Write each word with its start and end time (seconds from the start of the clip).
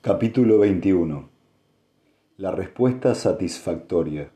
Capítulo 0.00 0.60
21 0.60 1.28
La 2.36 2.52
respuesta 2.52 3.16
satisfactoria 3.16 4.30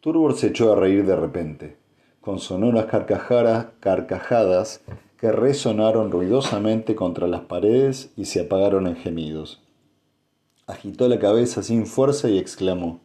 Turbor 0.00 0.34
se 0.34 0.48
echó 0.48 0.72
a 0.72 0.74
reír 0.74 1.06
de 1.06 1.14
repente, 1.14 1.76
con 2.20 2.40
sonoras 2.40 2.86
carcajadas 2.86 4.80
que 5.16 5.30
resonaron 5.30 6.10
ruidosamente 6.10 6.96
contra 6.96 7.28
las 7.28 7.42
paredes 7.42 8.12
y 8.16 8.24
se 8.24 8.40
apagaron 8.40 8.88
en 8.88 8.96
gemidos. 8.96 9.62
Agitó 10.66 11.06
la 11.06 11.20
cabeza 11.20 11.62
sin 11.62 11.86
fuerza 11.86 12.28
y 12.28 12.38
exclamó 12.38 12.98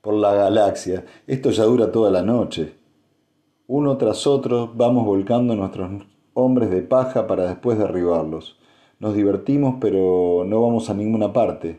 Por 0.00 0.14
la 0.14 0.32
galaxia, 0.32 1.04
esto 1.26 1.50
ya 1.50 1.64
dura 1.64 1.92
toda 1.92 2.10
la 2.10 2.22
noche. 2.22 2.72
Uno 3.66 3.98
tras 3.98 4.26
otro 4.26 4.72
vamos 4.74 5.04
volcando 5.04 5.54
nuestros 5.56 6.06
hombres 6.32 6.70
de 6.70 6.80
paja 6.80 7.26
para 7.26 7.48
después 7.48 7.78
derribarlos 7.78 8.58
nos 9.04 9.14
divertimos, 9.14 9.74
pero 9.82 10.44
no 10.46 10.62
vamos 10.62 10.88
a 10.88 10.94
ninguna 10.94 11.34
parte. 11.34 11.78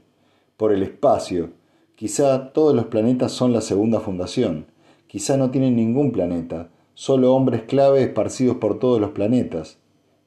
Por 0.57 0.71
el 0.71 0.83
espacio. 0.83 1.49
Quizá 1.95 2.53
todos 2.53 2.75
los 2.75 2.85
planetas 2.85 3.31
son 3.31 3.51
la 3.51 3.61
segunda 3.61 3.99
fundación. 3.99 4.67
Quizá 5.07 5.35
no 5.35 5.49
tienen 5.49 5.75
ningún 5.75 6.11
planeta, 6.11 6.69
solo 6.93 7.33
hombres 7.33 7.63
clave 7.63 8.03
esparcidos 8.03 8.57
por 8.57 8.77
todos 8.77 9.01
los 9.01 9.09
planetas. 9.09 9.79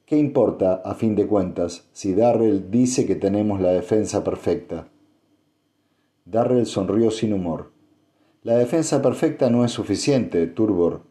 ¿Qué 0.06 0.18
importa, 0.18 0.82
a 0.84 0.96
fin 0.96 1.14
de 1.14 1.28
cuentas, 1.28 1.86
si 1.92 2.14
Darrell 2.14 2.68
dice 2.68 3.06
que 3.06 3.14
tenemos 3.14 3.60
la 3.60 3.70
defensa 3.70 4.24
perfecta? 4.24 4.88
Darrell 6.24 6.66
sonrió 6.66 7.12
sin 7.12 7.32
humor. 7.32 7.70
La 8.42 8.56
defensa 8.56 9.00
perfecta 9.00 9.50
no 9.50 9.64
es 9.64 9.70
suficiente, 9.70 10.48
Turbor. 10.48 11.02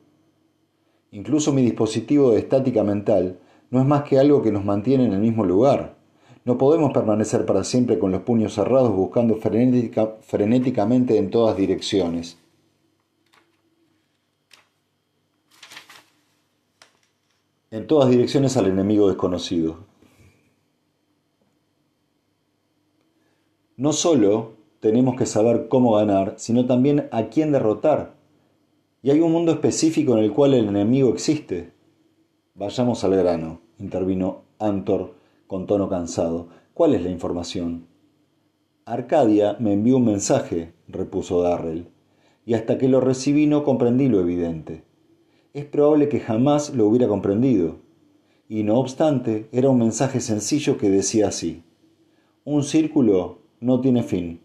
Incluso 1.12 1.54
mi 1.54 1.62
dispositivo 1.62 2.32
de 2.32 2.40
estática 2.40 2.84
mental 2.84 3.40
no 3.70 3.81
es 3.81 3.85
más 3.85 4.03
que 4.03 4.20
algo 4.20 4.41
que 4.41 4.52
nos 4.52 4.63
mantiene 4.63 5.05
en 5.05 5.13
el 5.13 5.20
mismo 5.20 5.44
lugar. 5.44 5.98
No 6.45 6.57
podemos 6.57 6.94
permanecer 6.94 7.45
para 7.45 7.63
siempre 7.63 7.99
con 7.99 8.12
los 8.12 8.21
puños 8.21 8.53
cerrados 8.53 8.95
buscando 8.95 9.35
frenéticamente 9.35 11.18
en 11.18 11.29
todas 11.29 11.57
direcciones. 11.57 12.37
En 17.70 17.85
todas 17.85 18.09
direcciones 18.09 18.55
al 18.55 18.68
enemigo 18.68 19.09
desconocido. 19.09 19.79
No 23.76 23.91
solo 23.91 24.54
tenemos 24.79 25.18
que 25.18 25.26
saber 25.26 25.68
cómo 25.68 25.96
ganar, 25.96 26.35
sino 26.37 26.65
también 26.65 27.09
a 27.12 27.26
quién 27.26 27.52
derrotar. 27.52 28.15
Y 29.04 29.12
hay 29.12 29.20
un 29.20 29.34
mundo 29.34 29.52
específico 29.52 30.13
en 30.18 30.24
el 30.24 30.31
cual 30.31 30.54
el 30.54 30.70
enemigo 30.70 31.09
existe. 31.09 31.77
Vayamos 32.58 33.04
al 33.04 33.16
grano, 33.16 33.60
intervino 33.77 34.41
Antor 34.58 35.13
con 35.46 35.68
tono 35.68 35.90
cansado. 35.90 36.48
¿Cuál 36.74 36.96
es 36.96 37.04
la 37.04 37.12
información? 37.12 37.86
Arcadia 38.84 39.55
me 39.60 39.74
envió 39.74 39.98
un 39.98 40.05
mensaje, 40.05 40.74
repuso 40.88 41.44
Darrell, 41.44 41.88
y 42.48 42.55
hasta 42.55 42.80
que 42.80 42.88
lo 42.88 42.99
recibí 42.99 43.46
no 43.46 43.64
comprendí 43.64 44.10
lo 44.10 44.20
evidente. 44.22 44.84
Es 45.54 45.66
probable 45.66 46.10
que 46.10 46.20
jamás 46.20 46.74
lo 46.74 46.88
hubiera 46.88 47.08
comprendido. 47.08 47.76
Y 48.49 48.64
no 48.64 48.80
obstante, 48.80 49.48
era 49.52 49.70
un 49.70 49.77
mensaje 49.77 50.20
sencillo 50.20 50.80
que 50.80 50.90
decía 50.90 51.27
así. 51.27 51.62
Un 52.44 52.64
círculo 52.64 53.38
no 53.60 53.82
tiene 53.82 54.02
fin. 54.02 54.42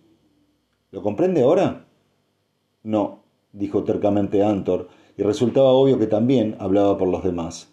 ¿Lo 0.91 1.03
comprende 1.03 1.45
ahora? 1.45 1.87
No, 2.83 3.21
dijo 3.55 3.85
tercamente 3.85 4.45
Antor, 4.45 4.89
y 5.17 5.23
resultaba 5.23 5.71
obvio 5.71 5.99
que 5.99 6.07
también 6.07 6.57
hablaba 6.59 6.99
por 6.99 7.09
los 7.09 7.25
demás. 7.25 7.72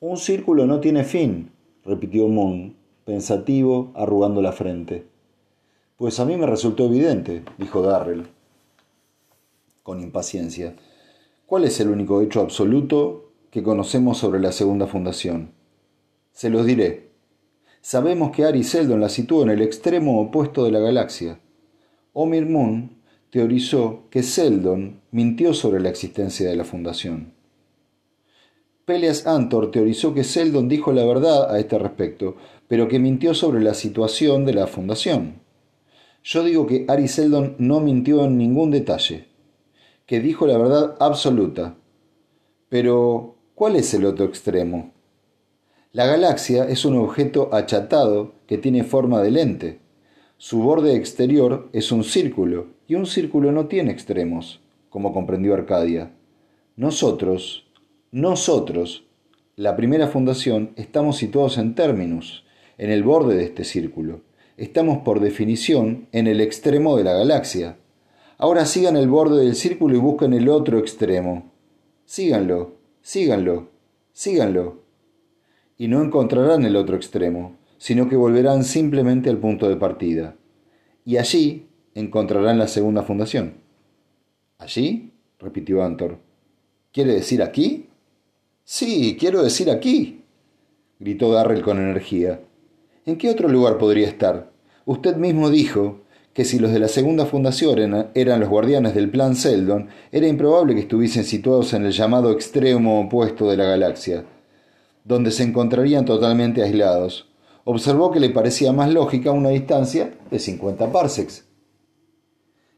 Un 0.00 0.16
círculo 0.16 0.64
no 0.64 0.78
tiene 0.78 1.02
fin, 1.02 1.50
repitió 1.84 2.28
Moon, 2.28 2.76
pensativo, 3.04 3.90
arrugando 3.96 4.40
la 4.40 4.52
frente. 4.52 5.08
Pues 5.96 6.20
a 6.20 6.24
mí 6.24 6.36
me 6.36 6.46
resultó 6.46 6.84
evidente, 6.84 7.42
dijo 7.58 7.82
Darrell, 7.82 8.28
con 9.82 10.00
impaciencia. 10.00 10.76
¿Cuál 11.46 11.64
es 11.64 11.80
el 11.80 11.88
único 11.88 12.22
hecho 12.22 12.40
absoluto 12.40 13.32
que 13.50 13.64
conocemos 13.64 14.18
sobre 14.18 14.38
la 14.38 14.52
segunda 14.52 14.86
fundación? 14.86 15.50
Se 16.30 16.48
los 16.48 16.64
diré. 16.64 17.10
Sabemos 17.80 18.30
que 18.30 18.44
Ari 18.44 18.62
Seldon 18.62 19.00
la 19.00 19.08
situó 19.08 19.42
en 19.42 19.50
el 19.50 19.62
extremo 19.62 20.20
opuesto 20.20 20.62
de 20.62 20.70
la 20.70 20.78
galaxia. 20.78 21.40
Omir 22.12 22.46
Moon 22.46 22.98
teorizó 23.30 24.04
que 24.10 24.22
Seldon 24.22 25.00
mintió 25.10 25.54
sobre 25.54 25.80
la 25.80 25.88
existencia 25.88 26.48
de 26.48 26.54
la 26.54 26.64
fundación. 26.64 27.37
Peleas 28.88 29.26
Antor 29.26 29.70
teorizó 29.70 30.14
que 30.14 30.24
Seldon 30.24 30.66
dijo 30.66 30.92
la 30.92 31.04
verdad 31.04 31.54
a 31.54 31.58
este 31.60 31.78
respecto, 31.78 32.36
pero 32.68 32.88
que 32.88 32.98
mintió 32.98 33.34
sobre 33.34 33.60
la 33.60 33.74
situación 33.74 34.46
de 34.46 34.54
la 34.54 34.66
fundación. 34.66 35.42
Yo 36.24 36.42
digo 36.42 36.66
que 36.66 36.86
Ari 36.88 37.06
Seldon 37.06 37.54
no 37.58 37.80
mintió 37.80 38.24
en 38.24 38.38
ningún 38.38 38.70
detalle, 38.70 39.26
que 40.06 40.20
dijo 40.20 40.46
la 40.46 40.56
verdad 40.56 40.96
absoluta. 41.00 41.76
Pero, 42.70 43.36
¿cuál 43.54 43.76
es 43.76 43.92
el 43.92 44.06
otro 44.06 44.24
extremo? 44.24 44.92
La 45.92 46.06
galaxia 46.06 46.64
es 46.64 46.86
un 46.86 46.96
objeto 46.96 47.50
achatado 47.52 48.32
que 48.46 48.56
tiene 48.56 48.84
forma 48.84 49.20
de 49.20 49.30
lente. 49.30 49.80
Su 50.38 50.62
borde 50.62 50.96
exterior 50.96 51.68
es 51.74 51.92
un 51.92 52.04
círculo, 52.04 52.68
y 52.86 52.94
un 52.94 53.04
círculo 53.04 53.52
no 53.52 53.66
tiene 53.66 53.92
extremos, 53.92 54.62
como 54.88 55.12
comprendió 55.12 55.52
Arcadia. 55.52 56.14
Nosotros, 56.74 57.67
nosotros, 58.10 59.04
la 59.54 59.76
primera 59.76 60.06
fundación, 60.06 60.72
estamos 60.76 61.18
situados 61.18 61.58
en 61.58 61.74
términos, 61.74 62.44
en 62.78 62.90
el 62.90 63.02
borde 63.02 63.36
de 63.36 63.44
este 63.44 63.64
círculo. 63.64 64.22
Estamos 64.56 64.98
por 65.04 65.20
definición 65.20 66.08
en 66.12 66.26
el 66.26 66.40
extremo 66.40 66.96
de 66.96 67.04
la 67.04 67.12
galaxia. 67.12 67.76
Ahora 68.38 68.64
sigan 68.64 68.96
el 68.96 69.08
borde 69.08 69.44
del 69.44 69.54
círculo 69.54 69.94
y 69.94 69.98
busquen 69.98 70.32
el 70.32 70.48
otro 70.48 70.78
extremo. 70.78 71.52
Síganlo, 72.06 72.76
síganlo, 73.02 73.68
síganlo. 74.12 74.82
Y 75.76 75.88
no 75.88 76.02
encontrarán 76.02 76.64
el 76.64 76.76
otro 76.76 76.96
extremo, 76.96 77.56
sino 77.76 78.08
que 78.08 78.16
volverán 78.16 78.64
simplemente 78.64 79.28
al 79.28 79.36
punto 79.36 79.68
de 79.68 79.76
partida. 79.76 80.34
Y 81.04 81.18
allí 81.18 81.66
encontrarán 81.94 82.58
la 82.58 82.68
segunda 82.68 83.02
fundación. 83.02 83.54
¿Allí? 84.56 85.12
repitió 85.38 85.84
Antor. 85.84 86.18
¿Quiere 86.90 87.12
decir 87.12 87.42
aquí? 87.42 87.87
Sí, 88.70 89.16
quiero 89.18 89.42
decir 89.42 89.70
aquí, 89.70 90.26
gritó 90.98 91.32
Darrell 91.32 91.62
con 91.62 91.78
energía. 91.78 92.42
¿En 93.06 93.16
qué 93.16 93.30
otro 93.30 93.48
lugar 93.48 93.78
podría 93.78 94.06
estar? 94.06 94.50
Usted 94.84 95.16
mismo 95.16 95.48
dijo 95.48 96.00
que 96.34 96.44
si 96.44 96.58
los 96.58 96.70
de 96.70 96.78
la 96.78 96.88
segunda 96.88 97.24
fundación 97.24 98.10
eran 98.12 98.40
los 98.40 98.48
guardianes 98.50 98.94
del 98.94 99.08
plan 99.08 99.36
Seldon, 99.36 99.88
era 100.12 100.26
improbable 100.26 100.74
que 100.74 100.82
estuviesen 100.82 101.24
situados 101.24 101.72
en 101.72 101.86
el 101.86 101.92
llamado 101.92 102.30
extremo 102.30 103.00
opuesto 103.00 103.48
de 103.50 103.56
la 103.56 103.64
galaxia, 103.64 104.26
donde 105.02 105.30
se 105.30 105.44
encontrarían 105.44 106.04
totalmente 106.04 106.62
aislados. 106.62 107.26
Observó 107.64 108.12
que 108.12 108.20
le 108.20 108.28
parecía 108.28 108.74
más 108.74 108.92
lógica 108.92 109.32
una 109.32 109.48
distancia 109.48 110.12
de 110.30 110.38
50 110.38 110.92
parsecs. 110.92 111.46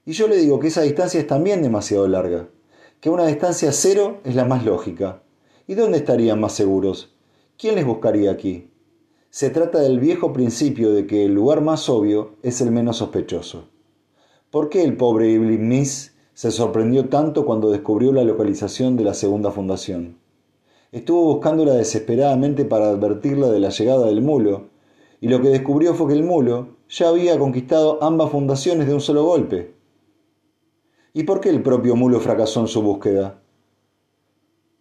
Y 0.06 0.12
yo 0.12 0.28
le 0.28 0.36
digo 0.36 0.60
que 0.60 0.68
esa 0.68 0.82
distancia 0.82 1.18
es 1.18 1.26
también 1.26 1.62
demasiado 1.62 2.06
larga, 2.06 2.48
que 3.00 3.10
una 3.10 3.26
distancia 3.26 3.72
cero 3.72 4.20
es 4.22 4.36
la 4.36 4.44
más 4.44 4.64
lógica. 4.64 5.22
¿Y 5.70 5.76
dónde 5.76 5.98
estarían 5.98 6.40
más 6.40 6.54
seguros? 6.54 7.14
¿Quién 7.56 7.76
les 7.76 7.86
buscaría 7.86 8.32
aquí? 8.32 8.72
Se 9.30 9.50
trata 9.50 9.78
del 9.78 10.00
viejo 10.00 10.32
principio 10.32 10.90
de 10.90 11.06
que 11.06 11.24
el 11.24 11.32
lugar 11.32 11.60
más 11.60 11.88
obvio 11.88 12.32
es 12.42 12.60
el 12.60 12.72
menos 12.72 12.96
sospechoso. 12.96 13.68
¿Por 14.50 14.68
qué 14.68 14.82
el 14.82 14.96
pobre 14.96 15.30
Iblis 15.30 16.16
se 16.34 16.50
sorprendió 16.50 17.08
tanto 17.08 17.46
cuando 17.46 17.70
descubrió 17.70 18.10
la 18.10 18.24
localización 18.24 18.96
de 18.96 19.04
la 19.04 19.14
segunda 19.14 19.52
fundación? 19.52 20.18
Estuvo 20.90 21.22
buscándola 21.34 21.74
desesperadamente 21.74 22.64
para 22.64 22.88
advertirla 22.88 23.48
de 23.48 23.60
la 23.60 23.68
llegada 23.68 24.06
del 24.06 24.22
mulo, 24.22 24.70
y 25.20 25.28
lo 25.28 25.40
que 25.40 25.50
descubrió 25.50 25.94
fue 25.94 26.08
que 26.08 26.14
el 26.14 26.24
mulo 26.24 26.78
ya 26.88 27.10
había 27.10 27.38
conquistado 27.38 28.02
ambas 28.02 28.30
fundaciones 28.30 28.88
de 28.88 28.94
un 28.94 29.00
solo 29.00 29.22
golpe. 29.22 29.72
¿Y 31.12 31.22
por 31.22 31.40
qué 31.40 31.50
el 31.50 31.62
propio 31.62 31.94
mulo 31.94 32.18
fracasó 32.18 32.58
en 32.58 32.66
su 32.66 32.82
búsqueda? 32.82 33.39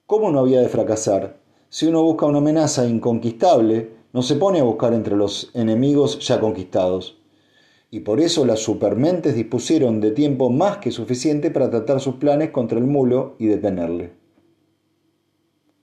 ¿Cómo 0.10 0.32
no 0.32 0.40
había 0.40 0.62
de 0.62 0.70
fracasar? 0.70 1.38
Si 1.70 1.86
uno 1.86 2.02
busca 2.02 2.26
una 2.26 2.40
amenaza 2.40 2.88
inconquistable, 2.88 3.92
no 4.12 4.24
se 4.24 4.38
pone 4.38 4.60
a 4.60 4.64
buscar 4.64 4.96
entre 4.96 5.16
los 5.16 5.52
enemigos 5.54 6.18
ya 6.28 6.40
conquistados. 6.40 7.22
Y 7.92 8.00
por 8.00 8.20
eso 8.20 8.44
las 8.44 8.58
supermentes 8.58 9.36
dispusieron 9.36 10.02
de 10.02 10.10
tiempo 10.10 10.50
más 10.50 10.78
que 10.78 10.90
suficiente 10.90 11.52
para 11.52 11.70
tratar 11.70 12.00
sus 12.00 12.16
planes 12.16 12.50
contra 12.50 12.80
el 12.80 12.86
mulo 12.86 13.36
y 13.38 13.46
detenerle. 13.46 14.14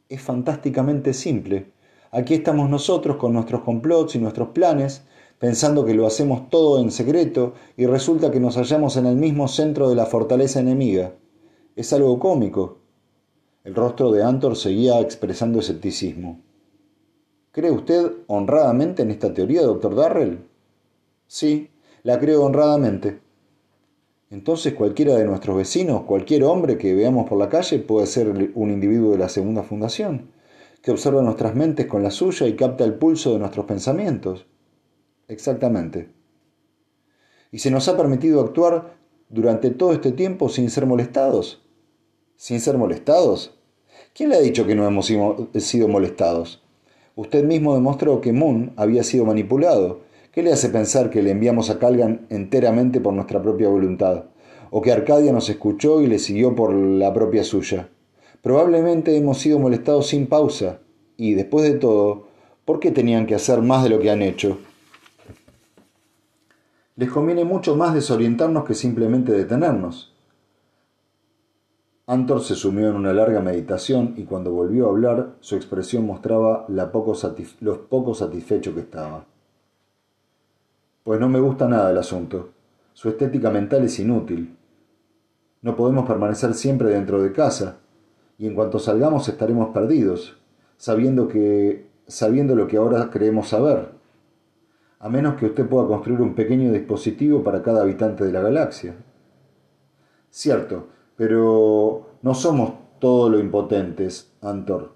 Es 0.08 0.22
fantásticamente 0.22 1.14
simple. 1.14 1.70
Aquí 2.10 2.34
estamos 2.34 2.68
nosotros 2.68 3.18
con 3.18 3.32
nuestros 3.32 3.60
complots 3.60 4.16
y 4.16 4.18
nuestros 4.18 4.48
planes, 4.48 5.04
pensando 5.38 5.84
que 5.84 5.94
lo 5.94 6.04
hacemos 6.04 6.50
todo 6.50 6.80
en 6.80 6.90
secreto 6.90 7.54
y 7.76 7.86
resulta 7.86 8.32
que 8.32 8.40
nos 8.40 8.56
hallamos 8.56 8.96
en 8.96 9.06
el 9.06 9.14
mismo 9.14 9.46
centro 9.46 9.88
de 9.88 9.94
la 9.94 10.06
fortaleza 10.06 10.58
enemiga. 10.58 11.12
Es 11.76 11.92
algo 11.92 12.18
cómico, 12.18 12.78
el 13.66 13.74
rostro 13.74 14.12
de 14.12 14.22
Antor 14.22 14.54
seguía 14.54 15.00
expresando 15.00 15.58
escepticismo. 15.58 16.40
¿Cree 17.50 17.72
usted 17.72 18.12
honradamente 18.28 19.02
en 19.02 19.10
esta 19.10 19.34
teoría, 19.34 19.62
doctor 19.62 19.96
Darrell? 19.96 20.38
Sí, 21.26 21.70
la 22.04 22.20
creo 22.20 22.44
honradamente. 22.44 23.18
Entonces 24.30 24.72
cualquiera 24.74 25.16
de 25.16 25.24
nuestros 25.24 25.56
vecinos, 25.56 26.02
cualquier 26.02 26.44
hombre 26.44 26.78
que 26.78 26.94
veamos 26.94 27.28
por 27.28 27.38
la 27.38 27.48
calle 27.48 27.80
puede 27.80 28.06
ser 28.06 28.52
un 28.54 28.70
individuo 28.70 29.10
de 29.10 29.18
la 29.18 29.28
segunda 29.28 29.64
fundación, 29.64 30.30
que 30.80 30.92
observa 30.92 31.20
nuestras 31.22 31.56
mentes 31.56 31.86
con 31.86 32.04
la 32.04 32.12
suya 32.12 32.46
y 32.46 32.54
capta 32.54 32.84
el 32.84 32.94
pulso 32.94 33.32
de 33.32 33.40
nuestros 33.40 33.66
pensamientos. 33.66 34.46
Exactamente. 35.26 36.08
¿Y 37.50 37.58
se 37.58 37.72
nos 37.72 37.88
ha 37.88 37.96
permitido 37.96 38.42
actuar 38.42 38.96
durante 39.28 39.70
todo 39.70 39.92
este 39.92 40.12
tiempo 40.12 40.48
sin 40.48 40.70
ser 40.70 40.86
molestados? 40.86 41.64
¿Sin 42.36 42.60
ser 42.60 42.78
molestados? 42.78 43.55
¿Quién 44.16 44.30
le 44.30 44.36
ha 44.36 44.40
dicho 44.40 44.66
que 44.66 44.74
no 44.74 44.86
hemos 44.86 45.04
sido 45.04 45.88
molestados? 45.88 46.62
Usted 47.16 47.44
mismo 47.44 47.74
demostró 47.74 48.22
que 48.22 48.32
Moon 48.32 48.72
había 48.76 49.04
sido 49.04 49.26
manipulado. 49.26 50.00
¿Qué 50.32 50.42
le 50.42 50.54
hace 50.54 50.70
pensar 50.70 51.10
que 51.10 51.22
le 51.22 51.32
enviamos 51.32 51.68
a 51.68 51.78
Calgan 51.78 52.26
enteramente 52.30 53.02
por 53.02 53.12
nuestra 53.12 53.42
propia 53.42 53.68
voluntad? 53.68 54.24
¿O 54.70 54.80
que 54.80 54.90
Arcadia 54.90 55.32
nos 55.32 55.50
escuchó 55.50 56.00
y 56.00 56.06
le 56.06 56.18
siguió 56.18 56.54
por 56.54 56.72
la 56.72 57.12
propia 57.12 57.44
suya? 57.44 57.90
Probablemente 58.40 59.14
hemos 59.14 59.36
sido 59.36 59.58
molestados 59.58 60.06
sin 60.06 60.28
pausa. 60.28 60.78
Y 61.18 61.34
después 61.34 61.70
de 61.70 61.78
todo, 61.78 62.28
¿por 62.64 62.80
qué 62.80 62.92
tenían 62.92 63.26
que 63.26 63.34
hacer 63.34 63.60
más 63.60 63.82
de 63.82 63.90
lo 63.90 64.00
que 64.00 64.10
han 64.10 64.22
hecho? 64.22 64.56
Les 66.96 67.10
conviene 67.10 67.44
mucho 67.44 67.76
más 67.76 67.92
desorientarnos 67.92 68.64
que 68.64 68.72
simplemente 68.72 69.32
detenernos. 69.32 70.15
Antor 72.08 72.40
se 72.40 72.54
sumió 72.54 72.88
en 72.88 72.94
una 72.94 73.12
larga 73.12 73.40
meditación 73.40 74.14
y 74.16 74.24
cuando 74.24 74.52
volvió 74.52 74.86
a 74.86 74.90
hablar 74.90 75.34
su 75.40 75.56
expresión 75.56 76.06
mostraba 76.06 76.64
la 76.68 76.92
poco 76.92 77.14
los 77.60 77.78
poco 77.78 78.14
satisfecho 78.14 78.74
que 78.74 78.80
estaba. 78.80 79.24
Pues 81.02 81.18
no 81.18 81.28
me 81.28 81.40
gusta 81.40 81.66
nada 81.66 81.90
el 81.90 81.98
asunto. 81.98 82.50
Su 82.92 83.08
estética 83.08 83.50
mental 83.50 83.84
es 83.84 83.98
inútil. 83.98 84.56
No 85.62 85.74
podemos 85.74 86.06
permanecer 86.06 86.54
siempre 86.54 86.90
dentro 86.90 87.20
de 87.20 87.32
casa, 87.32 87.78
y 88.38 88.46
en 88.46 88.54
cuanto 88.54 88.78
salgamos 88.78 89.28
estaremos 89.28 89.70
perdidos, 89.70 90.36
sabiendo 90.76 91.26
que 91.26 91.88
sabiendo 92.06 92.54
lo 92.54 92.68
que 92.68 92.76
ahora 92.76 93.10
creemos 93.10 93.48
saber, 93.48 93.88
a 95.00 95.08
menos 95.08 95.34
que 95.34 95.46
usted 95.46 95.68
pueda 95.68 95.88
construir 95.88 96.20
un 96.20 96.34
pequeño 96.34 96.72
dispositivo 96.72 97.42
para 97.42 97.62
cada 97.62 97.82
habitante 97.82 98.24
de 98.24 98.32
la 98.32 98.40
galaxia. 98.40 98.94
Cierto, 100.30 100.88
pero 101.16 102.18
no 102.22 102.34
somos 102.34 102.74
todo 102.98 103.28
lo 103.28 103.38
impotentes, 103.38 104.32
Antor. 104.40 104.94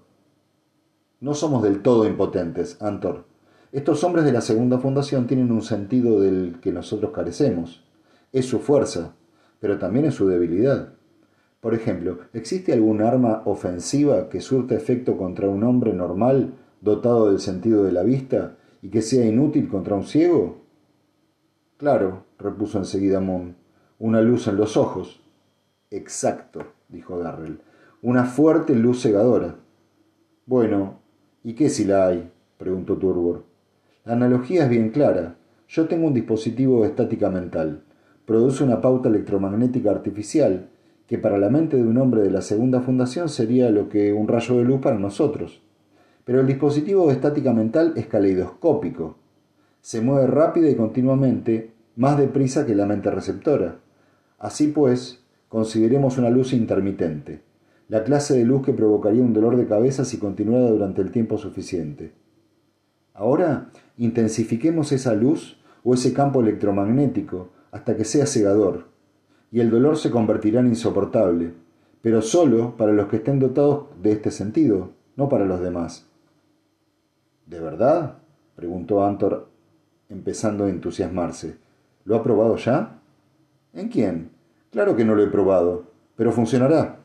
No 1.19 1.33
somos 1.33 1.63
del 1.63 1.81
todo 1.81 2.07
impotentes, 2.07 2.81
Antor. 2.81 3.25
Estos 3.71 4.03
hombres 4.03 4.25
de 4.25 4.33
la 4.33 4.41
segunda 4.41 4.79
fundación 4.79 5.27
tienen 5.27 5.51
un 5.51 5.61
sentido 5.61 6.19
del 6.19 6.59
que 6.61 6.71
nosotros 6.71 7.11
carecemos. 7.11 7.83
Es 8.31 8.45
su 8.45 8.59
fuerza, 8.59 9.13
pero 9.59 9.77
también 9.77 10.05
es 10.05 10.15
su 10.15 10.27
debilidad. 10.27 10.93
Por 11.61 11.75
ejemplo, 11.75 12.19
¿existe 12.33 12.73
algún 12.73 13.01
arma 13.01 13.43
ofensiva 13.45 14.29
que 14.29 14.41
surta 14.41 14.75
efecto 14.75 15.15
contra 15.15 15.47
un 15.47 15.63
hombre 15.63 15.93
normal 15.93 16.55
dotado 16.81 17.29
del 17.29 17.39
sentido 17.39 17.83
de 17.83 17.91
la 17.91 18.03
vista 18.03 18.57
y 18.81 18.89
que 18.89 19.03
sea 19.03 19.25
inútil 19.25 19.69
contra 19.69 19.95
un 19.95 20.03
ciego? 20.03 20.57
Claro, 21.77 22.25
repuso 22.39 22.79
enseguida 22.79 23.19
Moon, 23.19 23.55
una 23.99 24.21
luz 24.21 24.47
en 24.47 24.57
los 24.57 24.75
ojos. 24.75 25.20
Exacto, 25.91 26.61
dijo 26.87 27.19
Darrell. 27.19 27.59
Una 28.01 28.23
fuerte 28.23 28.73
luz 28.73 29.01
cegadora. 29.01 29.57
Bueno, 30.45 30.99
¿y 31.43 31.53
qué 31.53 31.69
si 31.69 31.83
la 31.83 32.07
hay? 32.07 32.31
preguntó 32.57 32.97
Turbor. 32.97 33.43
La 34.05 34.13
analogía 34.13 34.63
es 34.63 34.69
bien 34.69 34.89
clara. 34.91 35.35
Yo 35.67 35.87
tengo 35.87 36.07
un 36.07 36.13
dispositivo 36.13 36.81
de 36.81 36.89
estática 36.89 37.29
mental. 37.29 37.83
Produce 38.25 38.63
una 38.63 38.79
pauta 38.79 39.09
electromagnética 39.09 39.91
artificial 39.91 40.69
que 41.07 41.17
para 41.17 41.37
la 41.37 41.49
mente 41.49 41.75
de 41.75 41.83
un 41.83 41.97
hombre 41.97 42.21
de 42.21 42.31
la 42.31 42.41
segunda 42.41 42.79
fundación 42.79 43.27
sería 43.27 43.69
lo 43.69 43.89
que 43.89 44.13
un 44.13 44.29
rayo 44.29 44.57
de 44.57 44.63
luz 44.63 44.79
para 44.79 44.97
nosotros. 44.97 45.61
Pero 46.23 46.39
el 46.39 46.47
dispositivo 46.47 47.07
de 47.07 47.13
estática 47.13 47.51
mental 47.51 47.93
es 47.97 48.07
caleidoscópico. 48.07 49.17
Se 49.81 49.99
mueve 49.99 50.27
rápida 50.27 50.69
y 50.69 50.75
continuamente, 50.75 51.73
más 51.97 52.17
deprisa 52.17 52.65
que 52.65 52.75
la 52.75 52.85
mente 52.85 53.11
receptora. 53.11 53.79
Así 54.39 54.67
pues, 54.67 55.20
Consideremos 55.51 56.17
una 56.17 56.29
luz 56.29 56.53
intermitente, 56.53 57.41
la 57.89 58.05
clase 58.05 58.37
de 58.37 58.45
luz 58.45 58.65
que 58.65 58.71
provocaría 58.71 59.21
un 59.21 59.33
dolor 59.33 59.57
de 59.57 59.67
cabeza 59.67 60.05
si 60.05 60.17
continuara 60.17 60.69
durante 60.69 61.01
el 61.01 61.11
tiempo 61.11 61.37
suficiente. 61.37 62.13
Ahora, 63.13 63.69
intensifiquemos 63.97 64.93
esa 64.93 65.13
luz 65.13 65.57
o 65.83 65.93
ese 65.93 66.13
campo 66.13 66.39
electromagnético 66.39 67.49
hasta 67.71 67.97
que 67.97 68.05
sea 68.05 68.27
cegador, 68.27 68.85
y 69.51 69.59
el 69.59 69.69
dolor 69.69 69.97
se 69.97 70.09
convertirá 70.09 70.61
en 70.61 70.67
insoportable, 70.67 71.51
pero 72.01 72.21
solo 72.21 72.77
para 72.77 72.93
los 72.93 73.07
que 73.07 73.17
estén 73.17 73.39
dotados 73.39 73.87
de 74.01 74.13
este 74.13 74.31
sentido, 74.31 74.91
no 75.17 75.27
para 75.27 75.43
los 75.43 75.59
demás. 75.59 76.07
¿De 77.45 77.59
verdad? 77.59 78.19
preguntó 78.55 79.05
Antor, 79.05 79.49
empezando 80.07 80.63
a 80.63 80.69
entusiasmarse. 80.69 81.57
¿Lo 82.05 82.15
ha 82.15 82.23
probado 82.23 82.55
ya? 82.55 83.01
¿En 83.73 83.89
quién? 83.89 84.30
Claro 84.71 84.95
que 84.95 85.03
no 85.03 85.15
lo 85.15 85.23
he 85.23 85.27
probado, 85.27 85.83
pero 86.15 86.31
funcionará. 86.31 86.99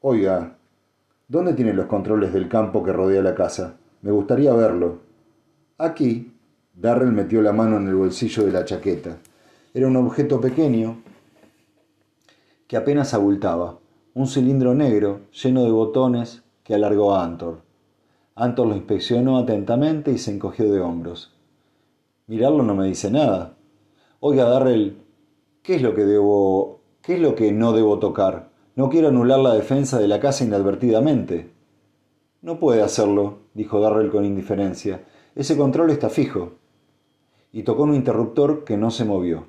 Oiga, 0.00 0.58
¿dónde 1.26 1.54
tiene 1.54 1.72
los 1.72 1.86
controles 1.86 2.32
del 2.32 2.48
campo 2.48 2.84
que 2.84 2.92
rodea 2.92 3.22
la 3.22 3.34
casa? 3.34 3.76
Me 4.02 4.10
gustaría 4.10 4.52
verlo. 4.52 4.98
Aquí. 5.78 6.34
Darrell 6.72 7.12
metió 7.12 7.42
la 7.42 7.52
mano 7.52 7.76
en 7.76 7.88
el 7.88 7.94
bolsillo 7.94 8.44
de 8.44 8.52
la 8.52 8.64
chaqueta. 8.64 9.18
Era 9.74 9.86
un 9.86 9.96
objeto 9.96 10.40
pequeño 10.40 11.02
que 12.66 12.76
apenas 12.76 13.12
abultaba, 13.12 13.78
un 14.14 14.26
cilindro 14.26 14.74
negro 14.74 15.20
lleno 15.32 15.64
de 15.64 15.70
botones 15.70 16.42
que 16.62 16.74
alargó 16.74 17.14
a 17.14 17.24
Antor. 17.24 17.62
Antor 18.34 18.68
lo 18.68 18.76
inspeccionó 18.76 19.38
atentamente 19.38 20.12
y 20.12 20.18
se 20.18 20.32
encogió 20.32 20.72
de 20.72 20.80
hombros. 20.80 21.34
Mirarlo 22.26 22.62
no 22.62 22.74
me 22.74 22.86
dice 22.86 23.10
nada. 23.10 23.56
Oiga, 24.20 24.44
Darrell, 24.44 24.96
¿Qué 25.70 25.76
es 25.76 25.82
lo 25.82 25.94
que 25.94 26.04
debo... 26.04 26.80
qué 27.00 27.14
es 27.14 27.20
lo 27.20 27.36
que 27.36 27.52
no 27.52 27.72
debo 27.72 28.00
tocar? 28.00 28.50
No 28.74 28.88
quiero 28.88 29.06
anular 29.06 29.38
la 29.38 29.54
defensa 29.54 30.00
de 30.00 30.08
la 30.08 30.18
casa 30.18 30.42
inadvertidamente. 30.42 31.52
No 32.42 32.58
puede 32.58 32.82
hacerlo, 32.82 33.42
dijo 33.54 33.78
Darrell 33.78 34.10
con 34.10 34.24
indiferencia. 34.24 35.04
Ese 35.36 35.56
control 35.56 35.90
está 35.90 36.08
fijo. 36.10 36.54
Y 37.52 37.62
tocó 37.62 37.84
un 37.84 37.94
interruptor 37.94 38.64
que 38.64 38.76
no 38.76 38.90
se 38.90 39.04
movió. 39.04 39.46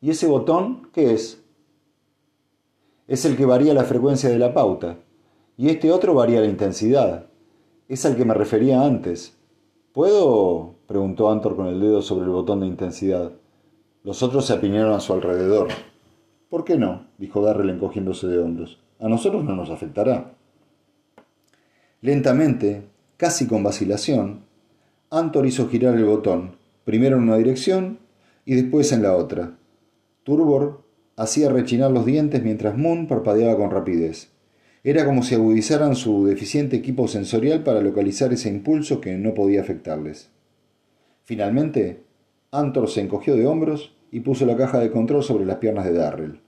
¿Y 0.00 0.10
ese 0.10 0.28
botón 0.28 0.90
qué 0.92 1.12
es? 1.12 1.42
Es 3.08 3.24
el 3.24 3.36
que 3.36 3.46
varía 3.46 3.74
la 3.74 3.82
frecuencia 3.82 4.30
de 4.30 4.38
la 4.38 4.54
pauta. 4.54 4.98
Y 5.56 5.70
este 5.70 5.90
otro 5.90 6.14
varía 6.14 6.38
la 6.40 6.46
intensidad. 6.46 7.26
Es 7.88 8.06
al 8.06 8.14
que 8.14 8.24
me 8.24 8.34
refería 8.34 8.82
antes. 8.82 9.36
¿Puedo? 9.92 10.76
preguntó 10.86 11.32
Antor 11.32 11.56
con 11.56 11.66
el 11.66 11.80
dedo 11.80 12.00
sobre 12.00 12.26
el 12.26 12.30
botón 12.30 12.60
de 12.60 12.68
intensidad. 12.68 13.32
Los 14.04 14.22
otros 14.22 14.46
se 14.46 14.52
apiñaron 14.52 14.92
a 14.92 15.00
su 15.00 15.14
alrededor. 15.14 15.68
¿Por 16.50 16.64
qué 16.64 16.76
no? 16.76 17.06
dijo 17.16 17.42
Darrell 17.42 17.70
encogiéndose 17.70 18.26
de 18.26 18.38
hombros. 18.38 18.78
A 19.00 19.08
nosotros 19.08 19.44
no 19.44 19.56
nos 19.56 19.70
afectará. 19.70 20.34
Lentamente, 22.02 22.82
casi 23.16 23.46
con 23.46 23.62
vacilación, 23.62 24.44
Antor 25.08 25.46
hizo 25.46 25.68
girar 25.70 25.94
el 25.94 26.04
botón, 26.04 26.56
primero 26.84 27.16
en 27.16 27.22
una 27.22 27.38
dirección 27.38 27.98
y 28.44 28.54
después 28.56 28.92
en 28.92 29.02
la 29.02 29.16
otra. 29.16 29.56
Turbor 30.22 30.84
hacía 31.16 31.48
rechinar 31.48 31.90
los 31.90 32.04
dientes 32.04 32.42
mientras 32.42 32.76
Moon 32.76 33.06
parpadeaba 33.06 33.56
con 33.56 33.70
rapidez. 33.70 34.28
Era 34.82 35.06
como 35.06 35.22
si 35.22 35.34
agudizaran 35.34 35.96
su 35.96 36.26
deficiente 36.26 36.76
equipo 36.76 37.08
sensorial 37.08 37.62
para 37.62 37.80
localizar 37.80 38.34
ese 38.34 38.50
impulso 38.50 39.00
que 39.00 39.16
no 39.16 39.32
podía 39.32 39.62
afectarles. 39.62 40.28
Finalmente, 41.24 42.02
Antor 42.54 42.88
se 42.88 43.00
encogió 43.00 43.34
de 43.34 43.46
hombros 43.46 43.96
y 44.12 44.20
puso 44.20 44.46
la 44.46 44.56
caja 44.56 44.78
de 44.78 44.92
control 44.92 45.24
sobre 45.24 45.44
las 45.44 45.56
piernas 45.56 45.86
de 45.86 45.92
Darrell. 45.92 46.40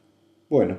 Bueno, 0.48 0.78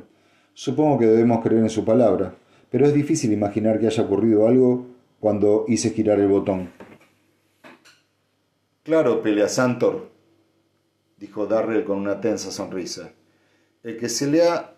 supongo 0.53 0.97
que 0.97 1.05
debemos 1.05 1.43
creer 1.43 1.63
en 1.63 1.69
su 1.69 1.83
palabra, 1.83 2.35
pero 2.69 2.85
es 2.85 2.93
difícil 2.93 3.33
imaginar 3.33 3.77
que 3.77 3.87
haya 3.87 4.03
ocurrido 4.03 4.47
algo 4.47 4.87
cuando 5.19 5.65
hice 5.67 5.89
girar 5.89 6.19
el 6.21 6.29
botón. 6.29 6.69
Claro, 8.83 9.21
Peleas 9.21 9.59
Antor, 9.59 10.09
dijo 11.17 11.45
Darrell 11.45 11.83
con 11.83 11.97
una 11.97 12.21
tensa 12.21 12.49
sonrisa. 12.49 13.11
El 13.83 13.97
que 13.97 14.07
se 14.07 14.27
le 14.27 14.47
ha. 14.47 14.75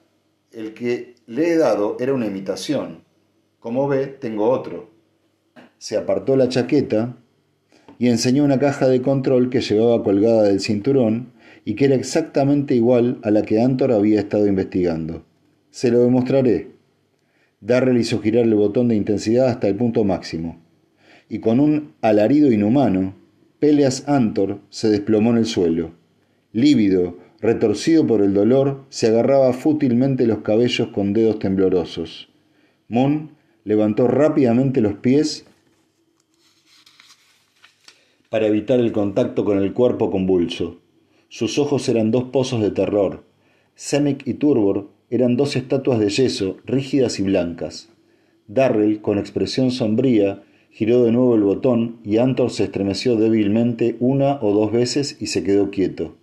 el 0.51 0.73
que 0.73 1.13
le 1.27 1.49
he 1.49 1.57
dado 1.57 1.95
era 1.99 2.15
una 2.15 2.25
imitación. 2.25 3.03
Como 3.59 3.87
ve, 3.87 4.07
tengo 4.07 4.49
otro. 4.49 4.89
Se 5.77 5.95
apartó 5.95 6.35
la 6.35 6.49
chaqueta 6.49 7.17
y 7.99 8.07
enseñó 8.07 8.45
una 8.45 8.57
caja 8.57 8.87
de 8.87 9.03
control 9.03 9.49
que 9.49 9.61
llevaba 9.61 10.03
colgada 10.03 10.43
del 10.43 10.61
cinturón 10.61 11.33
y 11.65 11.75
que 11.75 11.85
era 11.85 11.95
exactamente 11.95 12.73
igual 12.73 13.19
a 13.23 13.29
la 13.29 13.43
que 13.43 13.61
Antor 13.61 13.91
había 13.91 14.21
estado 14.21 14.47
investigando. 14.47 15.25
Se 15.69 15.91
lo 15.91 15.99
demostraré. 15.99 16.71
Darrell 17.59 17.99
hizo 17.99 18.21
girar 18.21 18.45
el 18.45 18.55
botón 18.55 18.87
de 18.87 18.95
intensidad 18.95 19.49
hasta 19.49 19.67
el 19.67 19.75
punto 19.75 20.05
máximo, 20.05 20.61
y 21.27 21.39
con 21.39 21.59
un 21.59 21.93
alarido 22.01 22.51
inhumano, 22.51 23.15
Peleas 23.59 24.07
Antor 24.07 24.61
se 24.69 24.89
desplomó 24.89 25.31
en 25.31 25.37
el 25.37 25.45
suelo. 25.45 25.91
Lívido, 26.53 27.17
retorcido 27.41 28.07
por 28.07 28.21
el 28.21 28.33
dolor, 28.33 28.85
se 28.87 29.07
agarraba 29.07 29.51
fútilmente 29.51 30.25
los 30.25 30.39
cabellos 30.39 30.87
con 30.87 31.11
dedos 31.11 31.39
temblorosos. 31.39 32.29
Moon 32.87 33.31
levantó 33.65 34.07
rápidamente 34.07 34.79
los 34.79 34.93
pies 34.93 35.45
para 38.29 38.45
evitar 38.45 38.79
el 38.79 38.91
contacto 38.91 39.43
con 39.43 39.57
el 39.57 39.73
cuerpo 39.73 40.11
convulso. 40.11 40.77
Sus 41.29 41.57
ojos 41.57 41.89
eran 41.89 42.11
dos 42.11 42.25
pozos 42.25 42.61
de 42.61 42.71
terror. 42.71 43.23
Semic 43.75 44.25
y 44.27 44.35
Turbor 44.35 44.89
eran 45.09 45.35
dos 45.35 45.55
estatuas 45.55 45.99
de 45.99 46.09
yeso, 46.09 46.57
rígidas 46.65 47.19
y 47.19 47.23
blancas. 47.23 47.89
Darrell, 48.47 49.01
con 49.01 49.17
expresión 49.17 49.71
sombría, 49.71 50.43
giró 50.69 51.03
de 51.03 51.11
nuevo 51.11 51.35
el 51.35 51.41
botón 51.41 51.99
y 52.03 52.17
Antor 52.17 52.51
se 52.51 52.65
estremeció 52.65 53.15
débilmente 53.15 53.95
una 53.99 54.39
o 54.41 54.53
dos 54.53 54.71
veces 54.71 55.17
y 55.19 55.27
se 55.27 55.43
quedó 55.43 55.71
quieto. 55.71 56.15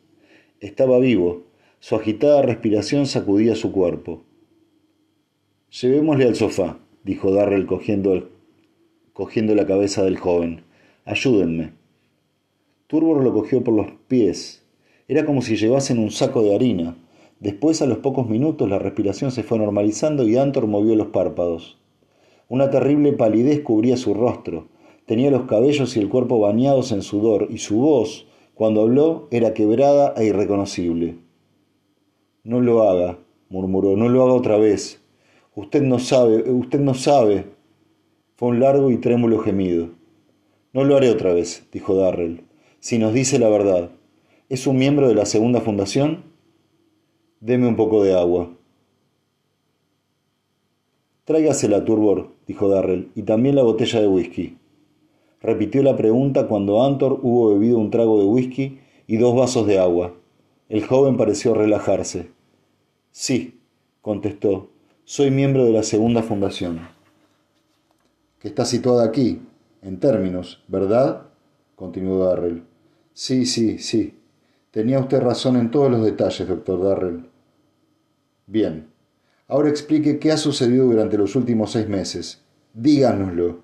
Estaba 0.61 0.99
vivo. 0.99 1.45
Su 1.81 1.97
agitada 1.97 2.43
respiración 2.43 3.07
sacudía 3.07 3.55
su 3.55 3.73
cuerpo. 3.73 4.23
Llevémosle 5.71 6.25
al 6.25 6.37
sofá, 6.37 6.79
dijo 7.05 7.33
Darrell 7.33 7.67
cogiendo 7.67 9.55
la 9.55 9.67
cabeza 9.67 10.05
del 10.05 10.17
joven. 10.17 10.63
Ayúdenme. 11.05 11.86
Turbor 12.89 13.25
lo 13.25 13.33
cogió 13.33 13.65
por 13.65 13.75
los 13.75 13.89
pies. 14.07 14.63
Era 15.09 15.27
como 15.27 15.43
si 15.43 15.57
llevasen 15.57 15.99
un 15.99 16.13
saco 16.13 16.43
de 16.43 16.55
harina. 16.55 16.97
Después, 17.41 17.83
a 17.83 17.87
los 17.87 17.99
pocos 17.99 18.29
minutos, 18.29 18.69
la 18.71 18.79
respiración 18.79 19.33
se 19.33 19.43
fue 19.43 19.59
normalizando 19.59 20.23
y 20.23 20.37
Antor 20.37 20.69
movió 20.69 20.95
los 20.95 21.09
párpados. 21.09 21.79
Una 22.49 22.71
terrible 22.71 23.13
palidez 23.13 23.61
cubría 23.63 23.97
su 23.97 24.15
rostro. 24.15 24.69
Tenía 25.05 25.33
los 25.33 25.47
cabellos 25.47 25.97
y 25.97 26.01
el 26.01 26.09
cuerpo 26.09 26.39
bañados 26.39 26.93
en 26.93 27.03
sudor, 27.03 27.49
y 27.51 27.59
su 27.59 27.79
voz, 27.79 28.29
cuando 28.55 28.83
habló, 28.83 29.27
era 29.33 29.53
quebrada 29.53 30.15
e 30.17 30.27
irreconocible. 30.27 31.17
No 32.45 32.61
lo 32.61 32.89
haga, 32.89 33.19
murmuró, 33.49 33.97
no 33.97 34.09
lo 34.09 34.23
haga 34.23 34.35
otra 34.35 34.59
vez. 34.59 35.03
Usted 35.57 35.83
no 35.83 35.99
sabe, 35.99 36.49
usted 36.49 36.79
no 36.79 36.95
sabe. 36.95 37.47
Fue 38.37 38.51
un 38.51 38.61
largo 38.61 38.93
y 38.93 38.99
trémulo 38.99 39.41
gemido. 39.41 39.89
No 40.73 40.85
lo 40.85 40.97
haré 40.97 41.11
otra 41.11 41.33
vez, 41.33 41.67
dijo 41.73 41.97
Darrell 41.97 42.47
si 42.81 42.99
nos 42.99 43.13
dice 43.13 43.39
la 43.39 43.49
verdad. 43.49 43.91
¿Es 44.49 44.67
un 44.67 44.77
miembro 44.77 45.09
de 45.09 45.15
la 45.15 45.27
segunda 45.27 45.61
fundación? 45.61 46.25
Deme 47.41 47.67
un 47.67 47.77
poco 47.77 48.03
de 48.05 48.17
agua. 48.17 48.51
Tráigasela, 51.25 51.85
Turbor, 51.85 52.31
dijo 52.47 52.69
Darrell, 52.69 53.11
y 53.17 53.23
también 53.23 53.57
la 53.57 53.65
botella 53.65 54.01
de 54.01 54.07
whisky. 54.07 54.57
Repitió 55.41 55.83
la 55.83 55.97
pregunta 55.97 56.47
cuando 56.47 56.85
Antor 56.85 57.19
hubo 57.23 57.51
bebido 57.51 57.79
un 57.79 57.91
trago 57.91 58.21
de 58.21 58.27
whisky 58.27 58.79
y 59.07 59.17
dos 59.17 59.35
vasos 59.35 59.67
de 59.67 59.79
agua. 59.79 60.15
El 60.69 60.87
joven 60.87 61.17
pareció 61.17 61.55
relajarse. 61.55 62.31
Sí, 63.11 63.61
contestó, 64.03 64.69
soy 65.05 65.31
miembro 65.31 65.65
de 65.65 65.73
la 65.73 65.83
segunda 65.83 66.23
fundación. 66.23 66.81
Que 68.39 68.49
está 68.49 68.65
situada 68.65 69.05
aquí, 69.05 69.41
en 69.83 69.99
términos, 70.01 70.63
¿verdad? 70.69 71.29
Continuó 71.77 72.25
Darrell. 72.25 72.65
Sí, 73.13 73.47
sí, 73.47 73.79
sí. 73.79 74.19
Tenía 74.73 74.99
usted 74.99 75.21
razón 75.21 75.57
en 75.57 75.71
todos 75.71 75.91
los 75.91 76.05
detalles, 76.05 76.49
doctor 76.49 76.83
Darrell. 76.83 77.31
Bien. 78.47 78.89
Ahora 79.49 79.69
explique 79.69 80.19
qué 80.19 80.33
ha 80.33 80.37
sucedido 80.37 80.87
durante 80.87 81.17
los 81.17 81.37
últimos 81.37 81.71
seis 81.71 81.89
meses. 81.89 82.43
Díganoslo. 82.75 83.61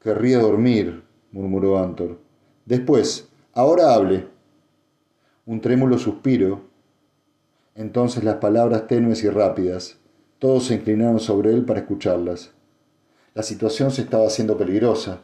Querría 0.00 0.40
dormir, 0.40 1.04
murmuró 1.30 1.78
Antor. 1.78 2.18
Después, 2.66 3.28
ahora 3.52 3.94
hable. 3.94 4.26
Un 5.46 5.60
trémulo 5.60 5.96
suspiro. 5.96 6.62
Entonces 7.74 8.24
las 8.24 8.36
palabras 8.36 8.88
tenues 8.88 9.22
y 9.22 9.30
rápidas. 9.30 9.98
Todos 10.38 10.66
se 10.66 10.74
inclinaron 10.74 11.20
sobre 11.20 11.52
él 11.52 11.64
para 11.64 11.80
escucharlas. 11.80 12.52
La 13.34 13.42
situación 13.42 13.90
se 13.90 14.02
estaba 14.02 14.26
haciendo 14.26 14.58
peligrosa. 14.58 15.22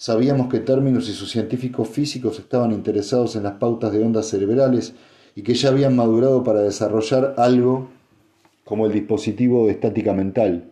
Sabíamos 0.00 0.48
que 0.48 0.60
Términos 0.60 1.10
y 1.10 1.12
sus 1.12 1.30
científicos 1.30 1.86
físicos 1.86 2.38
estaban 2.38 2.72
interesados 2.72 3.36
en 3.36 3.42
las 3.42 3.56
pautas 3.58 3.92
de 3.92 4.02
ondas 4.02 4.28
cerebrales 4.28 4.94
y 5.36 5.42
que 5.42 5.52
ya 5.52 5.68
habían 5.68 5.94
madurado 5.94 6.42
para 6.42 6.62
desarrollar 6.62 7.34
algo 7.36 7.90
como 8.64 8.86
el 8.86 8.92
dispositivo 8.94 9.66
de 9.66 9.72
estática 9.72 10.14
mental, 10.14 10.70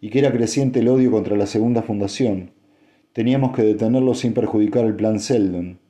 y 0.00 0.10
que 0.10 0.20
era 0.20 0.30
creciente 0.30 0.78
el 0.78 0.86
odio 0.86 1.10
contra 1.10 1.36
la 1.36 1.46
segunda 1.46 1.82
fundación. 1.82 2.52
Teníamos 3.12 3.56
que 3.56 3.62
detenerlo 3.62 4.14
sin 4.14 4.34
perjudicar 4.34 4.84
el 4.84 4.94
plan 4.94 5.18
Seldon. 5.18 5.80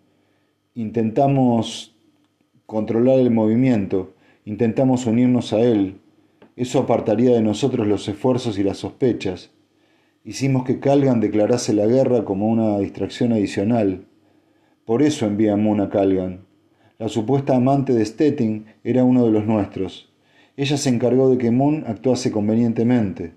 Intentamos 0.74 1.94
controlar 2.64 3.18
el 3.18 3.30
movimiento, 3.30 4.14
intentamos 4.46 5.04
unirnos 5.04 5.52
a 5.52 5.60
él. 5.60 6.00
Eso 6.56 6.78
apartaría 6.78 7.32
de 7.32 7.42
nosotros 7.42 7.86
los 7.86 8.08
esfuerzos 8.08 8.58
y 8.58 8.62
las 8.62 8.78
sospechas. 8.78 9.50
Hicimos 10.22 10.64
que 10.64 10.80
Calgan 10.80 11.20
declarase 11.20 11.72
la 11.72 11.86
guerra 11.86 12.26
como 12.26 12.48
una 12.48 12.78
distracción 12.78 13.32
adicional. 13.32 14.04
Por 14.84 15.02
eso 15.02 15.24
enviamos 15.24 15.80
a 15.80 15.88
Calgan. 15.88 16.44
La 16.98 17.08
supuesta 17.08 17.56
amante 17.56 17.94
de 17.94 18.04
Stettin 18.04 18.66
era 18.84 19.02
uno 19.02 19.24
de 19.24 19.30
los 19.30 19.46
nuestros. 19.46 20.12
Ella 20.58 20.76
se 20.76 20.90
encargó 20.90 21.30
de 21.30 21.38
que 21.38 21.50
Moon 21.50 21.84
actuase 21.86 22.30
convenientemente. 22.30 23.32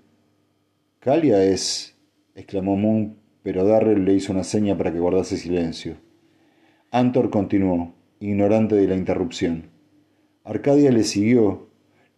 Calia 0.98 1.42
es. 1.42 1.96
exclamó 2.34 2.76
Moon, 2.76 3.16
pero 3.42 3.64
Darrell 3.64 4.04
le 4.04 4.12
hizo 4.12 4.34
una 4.34 4.44
seña 4.44 4.76
para 4.76 4.92
que 4.92 4.98
guardase 4.98 5.38
silencio. 5.38 5.96
Antor 6.90 7.30
continuó, 7.30 7.94
ignorante 8.20 8.74
de 8.74 8.88
la 8.88 8.96
interrupción. 8.96 9.70
Arcadia 10.44 10.92
le 10.92 11.04
siguió. 11.04 11.70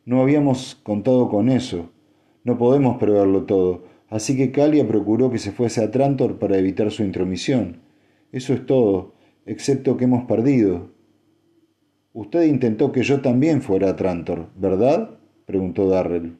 No 0.04 0.23
habíamos 0.23 0.75
contado 0.82 1.28
con 1.28 1.50
eso. 1.50 1.90
No 2.42 2.58
podemos 2.58 2.99
preverlo 2.99 3.44
todo 3.44 3.85
Así 4.08 4.36
que 4.36 4.52
Calia 4.52 4.86
procuró 4.86 5.30
que 5.30 5.38
se 5.38 5.52
fuese 5.52 5.82
a 5.82 5.90
Trantor 5.90 6.38
para 6.38 6.58
evitar 6.58 6.90
su 6.90 7.02
intromisión. 7.02 7.82
Eso 8.32 8.52
es 8.54 8.64
todo, 8.66 9.14
excepto 9.46 9.96
que 9.96 10.04
hemos 10.04 10.25
perdido. 10.25 10.90
Usted 12.12 12.44
intentó 12.44 12.92
que 12.92 13.02
yo 13.02 13.20
también 13.20 13.62
fuera 13.62 13.90
a 13.90 13.96
Trantor, 13.96 14.48
¿verdad? 14.56 15.18
preguntó 15.44 15.88
Darrell. 15.88 16.38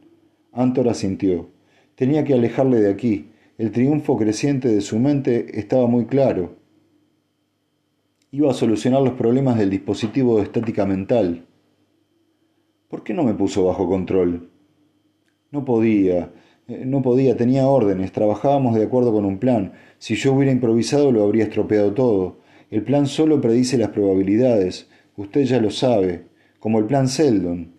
Antor 0.53 0.89
asintió. 0.89 1.51
Tenía 1.97 2.25
que 2.25 2.35
alejarle 2.35 2.81
de 2.81 2.91
aquí. 2.91 3.31
El 3.59 3.73
triunfo 3.73 4.17
creciente 4.17 4.69
de 4.69 4.81
su 4.81 4.99
mente 4.99 5.59
estaba 5.59 5.87
muy 5.87 6.07
claro. 6.07 6.57
Iba 8.31 8.51
a 8.51 8.55
solucionar 8.55 9.03
los 9.03 9.15
problemas 9.15 9.59
del 9.59 9.71
dispositivo 9.71 10.37
de 10.37 10.45
estática 10.45 10.87
mental. 10.87 11.47
¿Por 12.89 13.03
qué 13.03 13.15
no 13.15 13.23
me 13.23 13.35
puso 13.35 13.65
bajo 13.65 13.89
control? 13.89 14.51
No 15.51 15.65
podía. 15.65 16.33
Eh, 16.69 16.85
no 16.85 17.01
podía, 17.03 17.37
tenía 17.37 17.69
órdenes, 17.69 18.13
trabajábamos 18.13 18.75
de 18.75 18.85
acuerdo 18.85 19.13
con 19.13 19.25
un 19.25 19.39
plan. 19.39 19.73
Si 19.99 20.17
yo 20.17 20.33
hubiera 20.33 20.53
improvisado 20.53 21.13
lo 21.13 21.23
habría 21.23 21.45
estropeado 21.45 21.95
todo. 21.95 22.39
El 22.71 22.83
plan 22.83 23.07
solo 23.07 23.41
predice 23.41 23.79
las 23.79 23.91
probabilidades. 23.91 24.89
Usted 25.17 25.43
ya 25.45 25.61
lo 25.61 25.71
sabe, 25.71 26.25
como 26.59 26.79
el 26.81 26.87
plan 26.87 27.09
Seldon. 27.09 27.73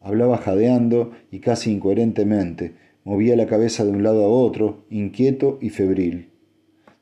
Hablaba 0.00 0.38
jadeando 0.38 1.10
y 1.30 1.40
casi 1.40 1.72
incoherentemente. 1.72 2.74
Movía 3.04 3.34
la 3.34 3.46
cabeza 3.46 3.84
de 3.84 3.90
un 3.90 4.02
lado 4.02 4.24
a 4.24 4.28
otro, 4.28 4.84
inquieto 4.90 5.58
y 5.60 5.70
febril. 5.70 6.30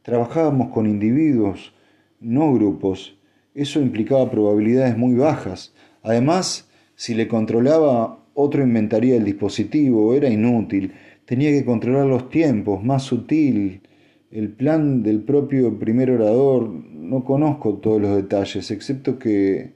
Trabajábamos 0.02 0.70
con 0.70 0.86
individuos, 0.86 1.74
no 2.20 2.52
grupos. 2.54 3.18
Eso 3.54 3.80
implicaba 3.80 4.30
probabilidades 4.30 4.96
muy 4.96 5.14
bajas. 5.14 5.74
Además, 6.02 6.68
si 6.94 7.14
le 7.14 7.28
controlaba, 7.28 8.24
otro 8.34 8.62
inventaría 8.62 9.16
el 9.16 9.24
dispositivo. 9.24 10.14
Era 10.14 10.30
inútil 10.30 10.92
tenía 11.28 11.50
que 11.50 11.66
controlar 11.66 12.06
los 12.06 12.30
tiempos, 12.30 12.82
más 12.82 13.02
sutil, 13.02 13.82
el 14.30 14.50
plan 14.50 15.02
del 15.02 15.22
propio 15.22 15.78
primer 15.78 16.10
orador, 16.10 16.70
no 16.70 17.22
conozco 17.22 17.74
todos 17.74 18.00
los 18.00 18.16
detalles, 18.16 18.70
excepto 18.70 19.18
que, 19.18 19.74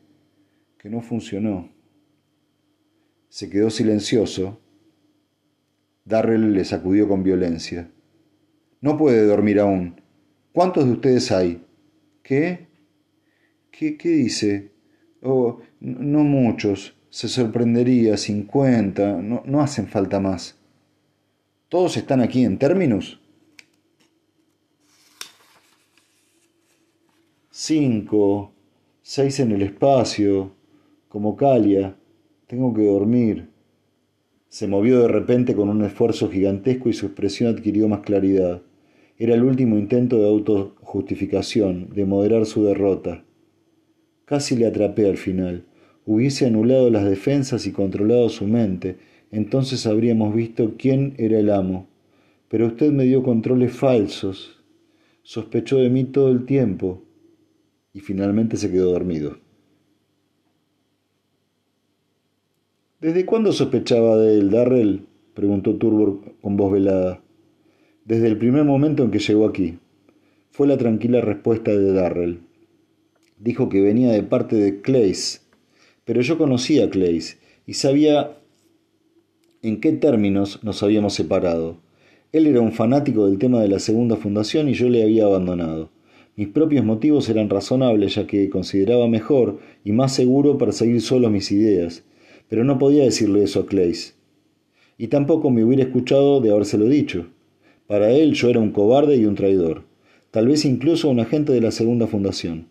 que 0.78 0.88
no 0.88 1.02
funcionó. 1.02 1.68
Se 3.28 3.50
quedó 3.50 3.68
silencioso. 3.68 4.60
Darrell 6.06 6.54
le 6.54 6.64
sacudió 6.64 7.06
con 7.06 7.22
violencia. 7.22 7.90
No 8.80 8.96
puede 8.96 9.26
dormir 9.26 9.60
aún. 9.60 10.00
¿Cuántos 10.52 10.86
de 10.86 10.92
ustedes 10.92 11.30
hay? 11.32 11.62
¿Qué? 12.22 12.66
¿Qué, 13.70 13.98
qué 13.98 14.08
dice? 14.08 14.72
Oh, 15.20 15.58
no 15.80 16.20
muchos. 16.20 16.96
Se 17.10 17.28
sorprendería. 17.28 18.16
Cincuenta. 18.16 19.20
No, 19.20 19.42
no 19.44 19.60
hacen 19.60 19.86
falta 19.86 20.18
más. 20.18 20.61
¿Todos 21.72 21.96
están 21.96 22.20
aquí 22.20 22.44
en 22.44 22.58
términos? 22.58 23.18
Cinco, 27.50 28.52
seis 29.00 29.40
en 29.40 29.52
el 29.52 29.62
espacio, 29.62 30.52
como 31.08 31.34
Calia. 31.34 31.96
Tengo 32.46 32.74
que 32.74 32.84
dormir. 32.84 33.48
Se 34.50 34.68
movió 34.68 35.00
de 35.00 35.08
repente 35.08 35.54
con 35.54 35.70
un 35.70 35.82
esfuerzo 35.82 36.28
gigantesco 36.28 36.90
y 36.90 36.92
su 36.92 37.06
expresión 37.06 37.56
adquirió 37.56 37.88
más 37.88 38.00
claridad. 38.00 38.60
Era 39.16 39.32
el 39.32 39.42
último 39.42 39.78
intento 39.78 40.18
de 40.18 40.28
autojustificación, 40.28 41.88
de 41.94 42.04
moderar 42.04 42.44
su 42.44 42.64
derrota. 42.64 43.24
Casi 44.26 44.56
le 44.56 44.66
atrapé 44.66 45.08
al 45.08 45.16
final. 45.16 45.64
Hubiese 46.04 46.44
anulado 46.44 46.90
las 46.90 47.06
defensas 47.06 47.66
y 47.66 47.72
controlado 47.72 48.28
su 48.28 48.46
mente, 48.46 48.98
entonces 49.32 49.86
habríamos 49.86 50.34
visto 50.34 50.74
quién 50.78 51.14
era 51.16 51.38
el 51.38 51.50
amo. 51.50 51.88
Pero 52.48 52.66
usted 52.66 52.92
me 52.92 53.04
dio 53.04 53.22
controles 53.22 53.72
falsos. 53.72 54.62
Sospechó 55.22 55.78
de 55.78 55.88
mí 55.88 56.04
todo 56.04 56.30
el 56.30 56.44
tiempo 56.44 57.02
y 57.94 58.00
finalmente 58.00 58.58
se 58.58 58.70
quedó 58.70 58.92
dormido. 58.92 59.38
¿Desde 63.00 63.24
cuándo 63.24 63.52
sospechaba 63.52 64.16
de 64.18 64.34
él, 64.34 64.50
Darrell? 64.50 65.06
preguntó 65.34 65.76
Turbor 65.76 66.20
con 66.42 66.56
voz 66.56 66.72
velada. 66.72 67.22
Desde 68.04 68.28
el 68.28 68.36
primer 68.36 68.64
momento 68.64 69.02
en 69.02 69.10
que 69.10 69.18
llegó 69.18 69.46
aquí. 69.46 69.78
Fue 70.50 70.66
la 70.66 70.76
tranquila 70.76 71.22
respuesta 71.22 71.70
de 71.70 71.92
Darrell. 71.94 72.40
Dijo 73.38 73.70
que 73.70 73.80
venía 73.80 74.12
de 74.12 74.22
parte 74.22 74.56
de 74.56 74.82
Clays, 74.82 75.48
pero 76.04 76.20
yo 76.20 76.36
conocía 76.36 76.84
a 76.84 76.90
Clays 76.90 77.40
y 77.66 77.74
sabía 77.74 78.36
en 79.62 79.80
qué 79.80 79.92
términos 79.92 80.58
nos 80.64 80.82
habíamos 80.82 81.14
separado. 81.14 81.76
Él 82.32 82.48
era 82.48 82.60
un 82.60 82.72
fanático 82.72 83.26
del 83.26 83.38
tema 83.38 83.60
de 83.60 83.68
la 83.68 83.78
segunda 83.78 84.16
fundación 84.16 84.68
y 84.68 84.74
yo 84.74 84.88
le 84.88 85.04
había 85.04 85.26
abandonado. 85.26 85.90
Mis 86.34 86.48
propios 86.48 86.84
motivos 86.84 87.28
eran 87.28 87.48
razonables, 87.48 88.16
ya 88.16 88.26
que 88.26 88.50
consideraba 88.50 89.06
mejor 89.06 89.60
y 89.84 89.92
más 89.92 90.14
seguro 90.14 90.58
perseguir 90.58 91.00
solo 91.00 91.30
mis 91.30 91.52
ideas, 91.52 92.04
pero 92.48 92.64
no 92.64 92.78
podía 92.78 93.04
decirle 93.04 93.44
eso 93.44 93.60
a 93.60 93.66
Clays. 93.66 94.16
Y 94.98 95.06
tampoco 95.06 95.50
me 95.50 95.62
hubiera 95.62 95.84
escuchado 95.84 96.40
de 96.40 96.50
habérselo 96.50 96.86
dicho. 96.86 97.26
Para 97.86 98.10
él 98.10 98.32
yo 98.32 98.48
era 98.48 98.58
un 98.58 98.72
cobarde 98.72 99.16
y 99.16 99.26
un 99.26 99.36
traidor, 99.36 99.84
tal 100.32 100.48
vez 100.48 100.64
incluso 100.64 101.08
un 101.08 101.20
agente 101.20 101.52
de 101.52 101.60
la 101.60 101.70
segunda 101.70 102.08
fundación. 102.08 102.66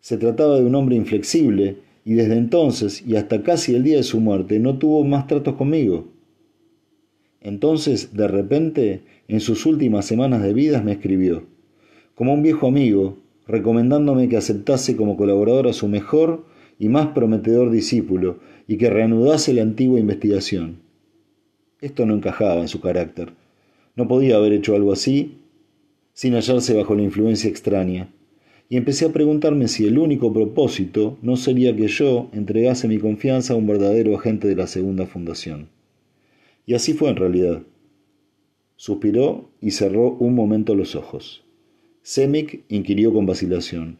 Se 0.00 0.18
trataba 0.18 0.58
de 0.58 0.66
un 0.66 0.74
hombre 0.74 0.94
inflexible, 0.94 1.78
y 2.04 2.14
desde 2.14 2.36
entonces 2.36 3.02
y 3.06 3.16
hasta 3.16 3.42
casi 3.42 3.74
el 3.74 3.82
día 3.82 3.96
de 3.96 4.02
su 4.02 4.20
muerte 4.20 4.58
no 4.58 4.78
tuvo 4.78 5.04
más 5.04 5.26
tratos 5.26 5.54
conmigo. 5.56 6.08
Entonces, 7.40 8.14
de 8.14 8.28
repente, 8.28 9.02
en 9.28 9.40
sus 9.40 9.66
últimas 9.66 10.06
semanas 10.06 10.42
de 10.42 10.54
vida 10.54 10.82
me 10.82 10.92
escribió 10.92 11.44
como 12.14 12.34
un 12.34 12.42
viejo 12.42 12.68
amigo, 12.68 13.18
recomendándome 13.46 14.28
que 14.28 14.36
aceptase 14.36 14.96
como 14.96 15.16
colaborador 15.16 15.68
a 15.68 15.72
su 15.72 15.88
mejor 15.88 16.44
y 16.78 16.88
más 16.88 17.08
prometedor 17.08 17.70
discípulo 17.70 18.38
y 18.68 18.76
que 18.76 18.90
reanudase 18.90 19.52
la 19.54 19.62
antigua 19.62 19.98
investigación. 19.98 20.80
Esto 21.80 22.06
no 22.06 22.14
encajaba 22.14 22.60
en 22.60 22.68
su 22.68 22.80
carácter. 22.80 23.32
No 23.96 24.06
podía 24.06 24.36
haber 24.36 24.52
hecho 24.52 24.76
algo 24.76 24.92
así 24.92 25.38
sin 26.12 26.34
hallarse 26.34 26.74
bajo 26.74 26.94
la 26.94 27.02
influencia 27.02 27.48
extraña, 27.50 28.08
y 28.72 28.78
empecé 28.78 29.04
a 29.04 29.12
preguntarme 29.12 29.68
si 29.68 29.86
el 29.86 29.98
único 29.98 30.32
propósito 30.32 31.18
no 31.20 31.36
sería 31.36 31.76
que 31.76 31.88
yo 31.88 32.30
entregase 32.32 32.88
mi 32.88 32.96
confianza 32.96 33.52
a 33.52 33.56
un 33.58 33.66
verdadero 33.66 34.16
agente 34.16 34.48
de 34.48 34.56
la 34.56 34.66
segunda 34.66 35.04
fundación. 35.04 35.68
Y 36.64 36.72
así 36.72 36.94
fue 36.94 37.10
en 37.10 37.16
realidad. 37.16 37.62
Suspiró 38.76 39.50
y 39.60 39.72
cerró 39.72 40.12
un 40.12 40.34
momento 40.34 40.74
los 40.74 40.96
ojos. 40.96 41.44
Semic 42.00 42.64
inquirió 42.70 43.12
con 43.12 43.26
vacilación. 43.26 43.98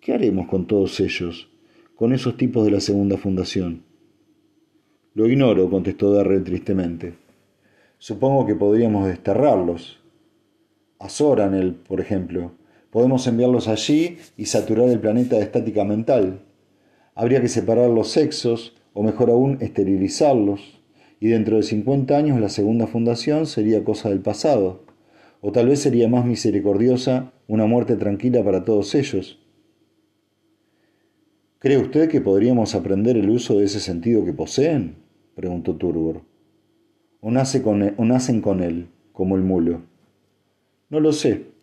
¿Qué 0.00 0.12
haremos 0.14 0.48
con 0.48 0.66
todos 0.66 0.98
ellos, 0.98 1.48
con 1.94 2.12
esos 2.12 2.36
tipos 2.36 2.64
de 2.64 2.72
la 2.72 2.80
segunda 2.80 3.18
fundación? 3.18 3.84
Lo 5.14 5.28
ignoro, 5.28 5.70
contestó 5.70 6.12
Darrell 6.12 6.42
tristemente. 6.42 7.14
Supongo 7.98 8.46
que 8.46 8.56
podríamos 8.56 9.06
desterrarlos. 9.06 10.00
A 10.98 11.08
Soranel, 11.08 11.76
por 11.76 12.00
ejemplo. 12.00 12.63
Podemos 12.94 13.26
enviarlos 13.26 13.66
allí 13.66 14.18
y 14.36 14.46
saturar 14.46 14.88
el 14.88 15.00
planeta 15.00 15.34
de 15.34 15.42
estática 15.42 15.84
mental. 15.84 16.42
Habría 17.16 17.40
que 17.40 17.48
separar 17.48 17.90
los 17.90 18.12
sexos, 18.12 18.76
o 18.92 19.02
mejor 19.02 19.30
aún, 19.30 19.58
esterilizarlos. 19.60 20.80
Y 21.18 21.26
dentro 21.26 21.56
de 21.56 21.64
cincuenta 21.64 22.16
años 22.16 22.38
la 22.38 22.48
segunda 22.48 22.86
fundación 22.86 23.46
sería 23.46 23.82
cosa 23.82 24.10
del 24.10 24.20
pasado. 24.20 24.84
O 25.40 25.50
tal 25.50 25.70
vez 25.70 25.80
sería 25.80 26.06
más 26.08 26.24
misericordiosa 26.24 27.32
una 27.48 27.66
muerte 27.66 27.96
tranquila 27.96 28.44
para 28.44 28.64
todos 28.64 28.94
ellos. 28.94 29.40
¿Cree 31.58 31.78
usted 31.78 32.08
que 32.08 32.20
podríamos 32.20 32.76
aprender 32.76 33.16
el 33.16 33.28
uso 33.28 33.58
de 33.58 33.64
ese 33.64 33.80
sentido 33.80 34.24
que 34.24 34.32
poseen? 34.32 34.94
preguntó 35.34 35.74
Turbor. 35.74 36.22
¿O, 37.20 37.28
e-, 37.32 37.94
¿O 37.96 38.04
nacen 38.04 38.40
con 38.40 38.62
él, 38.62 38.86
como 39.12 39.34
el 39.34 39.42
mulo? 39.42 39.80
No 40.90 41.00
lo 41.00 41.12
sé. 41.12 41.53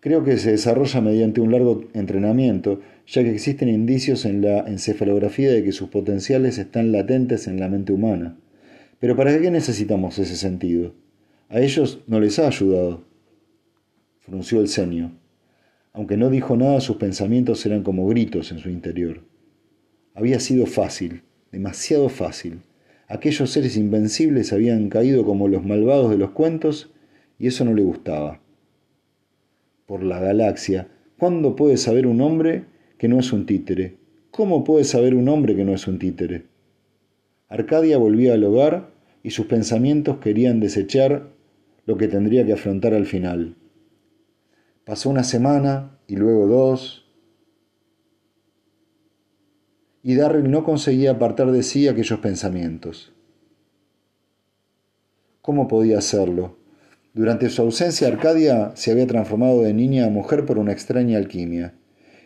Creo 0.00 0.24
que 0.24 0.38
se 0.38 0.52
desarrolla 0.52 1.00
mediante 1.00 1.40
un 1.40 1.52
largo 1.52 1.84
entrenamiento, 1.92 2.80
ya 3.06 3.22
que 3.22 3.32
existen 3.32 3.68
indicios 3.68 4.24
en 4.24 4.42
la 4.42 4.60
encefalografía 4.60 5.52
de 5.52 5.62
que 5.62 5.72
sus 5.72 5.90
potenciales 5.90 6.58
están 6.58 6.90
latentes 6.90 7.46
en 7.46 7.60
la 7.60 7.68
mente 7.68 7.92
humana. 7.92 8.36
Pero 8.98 9.14
¿para 9.16 9.38
qué 9.38 9.50
necesitamos 9.50 10.18
ese 10.18 10.36
sentido? 10.36 10.94
A 11.48 11.60
ellos 11.60 12.00
no 12.06 12.20
les 12.20 12.38
ha 12.38 12.46
ayudado 12.46 13.10
frunció 14.30 14.60
el 14.60 14.68
ceño. 14.68 15.18
Aunque 15.92 16.16
no 16.16 16.30
dijo 16.30 16.56
nada, 16.56 16.80
sus 16.80 16.96
pensamientos 16.96 17.66
eran 17.66 17.82
como 17.82 18.06
gritos 18.06 18.52
en 18.52 18.60
su 18.60 18.70
interior. 18.70 19.24
Había 20.14 20.38
sido 20.38 20.66
fácil, 20.66 21.22
demasiado 21.50 22.08
fácil. 22.08 22.60
Aquellos 23.08 23.50
seres 23.50 23.76
invencibles 23.76 24.52
habían 24.52 24.88
caído 24.88 25.24
como 25.24 25.48
los 25.48 25.64
malvados 25.64 26.10
de 26.10 26.18
los 26.18 26.30
cuentos 26.30 26.92
y 27.40 27.48
eso 27.48 27.64
no 27.64 27.74
le 27.74 27.82
gustaba. 27.82 28.40
Por 29.90 30.04
la 30.04 30.20
galaxia, 30.20 30.86
¿cuándo 31.18 31.56
puede 31.56 31.76
saber 31.76 32.06
un 32.06 32.20
hombre 32.20 32.66
que 32.96 33.08
no 33.08 33.18
es 33.18 33.32
un 33.32 33.44
títere? 33.44 33.98
¿Cómo 34.30 34.62
puede 34.62 34.84
saber 34.84 35.16
un 35.16 35.28
hombre 35.28 35.56
que 35.56 35.64
no 35.64 35.74
es 35.74 35.88
un 35.88 35.98
títere? 35.98 36.46
Arcadia 37.48 37.98
volvía 37.98 38.34
al 38.34 38.44
hogar 38.44 38.92
y 39.24 39.30
sus 39.30 39.46
pensamientos 39.46 40.18
querían 40.18 40.60
desechar 40.60 41.32
lo 41.86 41.96
que 41.96 42.06
tendría 42.06 42.46
que 42.46 42.52
afrontar 42.52 42.94
al 42.94 43.04
final. 43.04 43.56
Pasó 44.84 45.10
una 45.10 45.24
semana 45.24 45.98
y 46.06 46.14
luego 46.14 46.46
dos. 46.46 47.10
Y 50.04 50.14
Darrell 50.14 50.52
no 50.52 50.62
conseguía 50.62 51.10
apartar 51.10 51.50
de 51.50 51.64
sí 51.64 51.88
aquellos 51.88 52.20
pensamientos. 52.20 53.12
¿Cómo 55.42 55.66
podía 55.66 55.98
hacerlo? 55.98 56.59
Durante 57.12 57.50
su 57.50 57.62
ausencia, 57.62 58.08
Arcadia 58.08 58.72
se 58.76 58.92
había 58.92 59.06
transformado 59.06 59.62
de 59.62 59.74
niña 59.74 60.06
a 60.06 60.10
mujer 60.10 60.46
por 60.46 60.58
una 60.58 60.72
extraña 60.72 61.18
alquimia. 61.18 61.74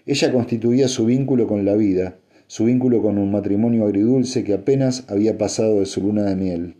Ella 0.05 0.33
constituía 0.33 0.89
su 0.89 1.07
vínculo 1.07 1.47
con 1.47 1.65
la 1.65 1.75
vida, 1.75 2.19
su 2.47 2.67
vínculo 2.67 3.01
con 3.01 3.17
un 3.17 3.31
matrimonio 3.33 3.85
agridulce 3.85 4.45
que 4.45 4.53
apenas 4.53 5.07
había 5.09 5.39
pasado 5.39 5.81
de 5.81 5.87
su 5.87 6.03
luna 6.03 6.25
de 6.25 6.37
miel. 6.37 6.77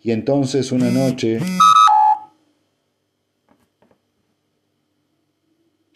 Y 0.00 0.12
entonces 0.12 0.72
una 0.72 0.90
noche 0.90 1.38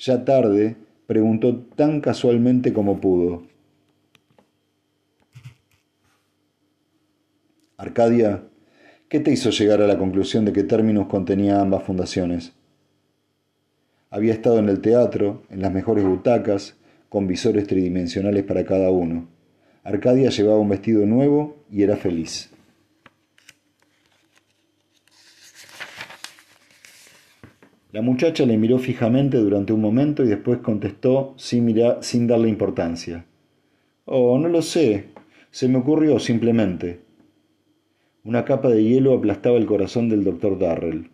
Ya 0.07 0.25
tarde, 0.25 0.77
preguntó 1.07 1.65
tan 1.65 2.01
casualmente 2.01 2.73
como 2.73 3.01
pudo. 3.01 3.43
Arcadia, 7.77 8.45
¿qué 9.09 9.21
te 9.21 9.31
hizo 9.31 9.51
llegar 9.51 9.83
a 9.83 9.87
la 9.87 9.99
conclusión 9.99 10.45
de 10.45 10.53
que 10.53 10.65
Términos 10.65 11.07
contenía 11.07 11.61
ambas 11.61 11.85
fundaciones? 11.85 12.53
Había 14.11 14.33
estado 14.33 14.59
en 14.59 14.69
el 14.69 14.81
teatro, 14.81 15.43
en 15.51 15.63
las 15.63 15.73
mejores 15.73 16.05
butacas, 16.05 16.77
con 17.09 17.27
visores 17.27 17.67
tridimensionales 17.67 18.45
para 18.45 18.65
cada 18.65 18.91
uno. 18.91 19.29
Arcadia 19.85 20.31
llevaba 20.31 20.59
un 20.59 20.69
vestido 20.69 21.07
nuevo 21.07 21.65
y 21.71 21.83
era 21.83 21.97
feliz. 21.97 22.51
La 27.93 28.03
muchacha 28.03 28.45
le 28.45 28.59
miró 28.59 28.79
fijamente 28.79 29.39
durante 29.39 29.73
un 29.73 29.81
momento 29.81 30.23
y 30.23 30.29
después 30.29 30.59
contestó 30.59 31.35
sin, 31.39 31.75
sin 32.01 32.27
darle 32.27 32.49
importancia. 32.49 33.25
Oh, 34.05 34.39
no 34.39 34.49
lo 34.49 34.61
sé. 34.61 35.07
Se 35.51 35.69
me 35.69 35.79
ocurrió 35.79 36.19
simplemente. 36.19 37.06
Una 38.27 38.45
capa 38.45 38.71
de 38.71 38.83
hielo 38.83 39.15
aplastaba 39.15 39.57
el 39.57 39.67
corazón 39.67 40.09
del 40.09 40.25
doctor 40.25 40.59
Darrell. 40.59 41.11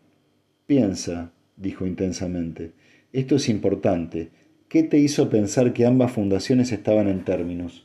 Piensa, 0.64 1.30
dijo 1.58 1.84
intensamente. 1.84 2.72
Esto 3.12 3.36
es 3.36 3.50
importante. 3.50 4.30
¿Qué 4.70 4.82
te 4.82 4.96
hizo 4.96 5.28
pensar 5.28 5.74
que 5.74 5.84
ambas 5.84 6.12
fundaciones 6.12 6.72
estaban 6.72 7.08
en 7.08 7.22
términos? 7.22 7.84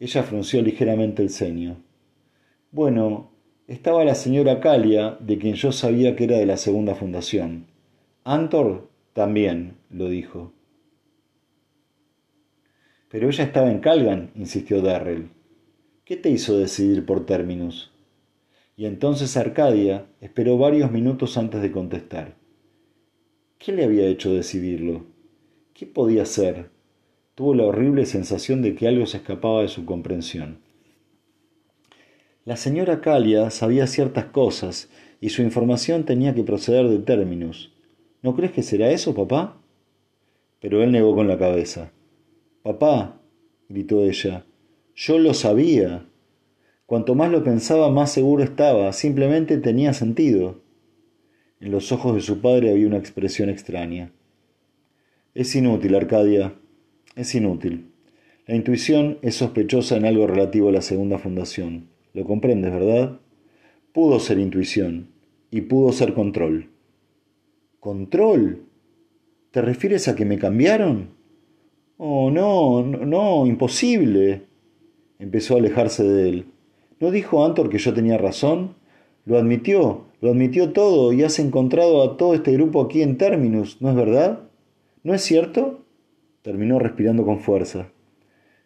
Ella 0.00 0.22
frunció 0.22 0.62
ligeramente 0.62 1.22
el 1.22 1.28
ceño. 1.28 1.76
Bueno, 2.70 3.32
estaba 3.68 4.02
la 4.02 4.14
señora 4.14 4.60
Calia, 4.60 5.18
de 5.20 5.36
quien 5.36 5.52
yo 5.52 5.70
sabía 5.70 6.16
que 6.16 6.24
era 6.24 6.38
de 6.38 6.46
la 6.46 6.56
segunda 6.56 6.94
fundación. 6.94 7.66
Antor 8.24 8.88
también 9.12 9.74
lo 9.90 10.08
dijo. 10.08 10.54
Pero 13.10 13.28
ella 13.28 13.44
estaba 13.44 13.70
en 13.70 13.80
Calgan, 13.80 14.30
insistió 14.36 14.80
Darrell. 14.80 15.28
¿Qué 16.06 16.16
te 16.16 16.30
hizo 16.30 16.56
decidir 16.56 17.04
por 17.04 17.26
términos? 17.26 17.92
Y 18.76 18.84
entonces 18.84 19.36
Arcadia 19.38 20.06
esperó 20.20 20.58
varios 20.58 20.92
minutos 20.92 21.38
antes 21.38 21.62
de 21.62 21.72
contestar. 21.72 22.36
¿Qué 23.58 23.72
le 23.72 23.84
había 23.84 24.06
hecho 24.06 24.34
decidirlo? 24.34 25.06
¿Qué 25.72 25.86
podía 25.86 26.26
ser? 26.26 26.68
Tuvo 27.34 27.54
la 27.54 27.64
horrible 27.64 28.04
sensación 28.04 28.60
de 28.60 28.74
que 28.74 28.86
algo 28.86 29.06
se 29.06 29.16
escapaba 29.16 29.62
de 29.62 29.68
su 29.68 29.86
comprensión. 29.86 30.58
La 32.44 32.56
señora 32.56 33.00
Calia 33.00 33.50
sabía 33.50 33.86
ciertas 33.86 34.26
cosas 34.26 34.90
y 35.20 35.30
su 35.30 35.42
información 35.42 36.04
tenía 36.04 36.34
que 36.34 36.44
proceder 36.44 36.88
de 36.88 36.98
términos. 36.98 37.72
¿No 38.22 38.36
crees 38.36 38.52
que 38.52 38.62
será 38.62 38.90
eso, 38.90 39.14
papá? 39.14 39.56
Pero 40.60 40.82
él 40.82 40.92
negó 40.92 41.14
con 41.14 41.28
la 41.28 41.38
cabeza. 41.38 41.92
Papá, 42.62 43.20
gritó 43.68 44.04
ella, 44.04 44.44
yo 44.94 45.18
lo 45.18 45.34
sabía. 45.34 46.06
Cuanto 46.86 47.16
más 47.16 47.32
lo 47.32 47.42
pensaba, 47.42 47.90
más 47.90 48.12
seguro 48.12 48.44
estaba. 48.44 48.92
Simplemente 48.92 49.58
tenía 49.58 49.92
sentido. 49.92 50.60
En 51.58 51.72
los 51.72 51.90
ojos 51.90 52.14
de 52.14 52.20
su 52.20 52.40
padre 52.40 52.70
había 52.70 52.86
una 52.86 52.98
expresión 52.98 53.50
extraña. 53.50 54.12
Es 55.34 55.56
inútil, 55.56 55.96
Arcadia. 55.96 56.54
Es 57.16 57.34
inútil. 57.34 57.90
La 58.46 58.54
intuición 58.54 59.18
es 59.22 59.34
sospechosa 59.34 59.96
en 59.96 60.04
algo 60.04 60.28
relativo 60.28 60.68
a 60.68 60.72
la 60.72 60.80
segunda 60.80 61.18
fundación. 61.18 61.88
Lo 62.14 62.24
comprendes, 62.24 62.72
¿verdad? 62.72 63.18
Pudo 63.92 64.20
ser 64.20 64.38
intuición 64.38 65.08
y 65.50 65.62
pudo 65.62 65.90
ser 65.90 66.14
control. 66.14 66.70
¿Control? 67.80 68.62
¿Te 69.50 69.60
refieres 69.60 70.06
a 70.06 70.14
que 70.14 70.24
me 70.24 70.38
cambiaron? 70.38 71.08
Oh, 71.96 72.30
no, 72.30 72.84
no, 72.84 73.04
no 73.04 73.46
imposible. 73.46 74.42
Empezó 75.18 75.54
a 75.54 75.58
alejarse 75.58 76.04
de 76.04 76.28
él. 76.28 76.46
¿No 76.98 77.10
dijo 77.10 77.44
Antor 77.44 77.68
que 77.68 77.78
yo 77.78 77.92
tenía 77.92 78.16
razón? 78.16 78.74
Lo 79.26 79.36
admitió, 79.36 80.06
lo 80.20 80.30
admitió 80.30 80.72
todo 80.72 81.12
y 81.12 81.22
has 81.22 81.38
encontrado 81.38 82.02
a 82.02 82.16
todo 82.16 82.32
este 82.32 82.52
grupo 82.52 82.80
aquí 82.80 83.02
en 83.02 83.18
Terminus, 83.18 83.82
¿no 83.82 83.90
es 83.90 83.96
verdad? 83.96 84.40
¿No 85.02 85.12
es 85.12 85.22
cierto? 85.22 85.84
Terminó 86.42 86.78
respirando 86.78 87.24
con 87.24 87.40
fuerza. 87.40 87.88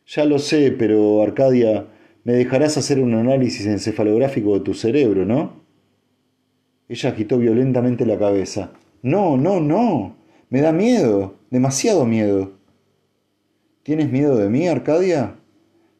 Ya 0.06 0.24
lo 0.24 0.38
sé, 0.38 0.70
pero 0.70 1.22
Arcadia, 1.22 1.86
me 2.24 2.34
dejarás 2.34 2.76
hacer 2.76 3.00
un 3.00 3.14
análisis 3.14 3.66
encefalográfico 3.66 4.54
de 4.54 4.60
tu 4.60 4.74
cerebro, 4.74 5.24
¿no? 5.24 5.60
Ella 6.88 7.10
agitó 7.10 7.38
violentamente 7.38 8.06
la 8.06 8.18
cabeza. 8.18 8.72
No, 9.02 9.36
no, 9.36 9.60
no. 9.60 10.16
Me 10.50 10.60
da 10.60 10.72
miedo, 10.72 11.36
demasiado 11.50 12.04
miedo. 12.06 12.52
¿Tienes 13.82 14.10
miedo 14.10 14.36
de 14.36 14.48
mí, 14.50 14.68
Arcadia? 14.68 15.36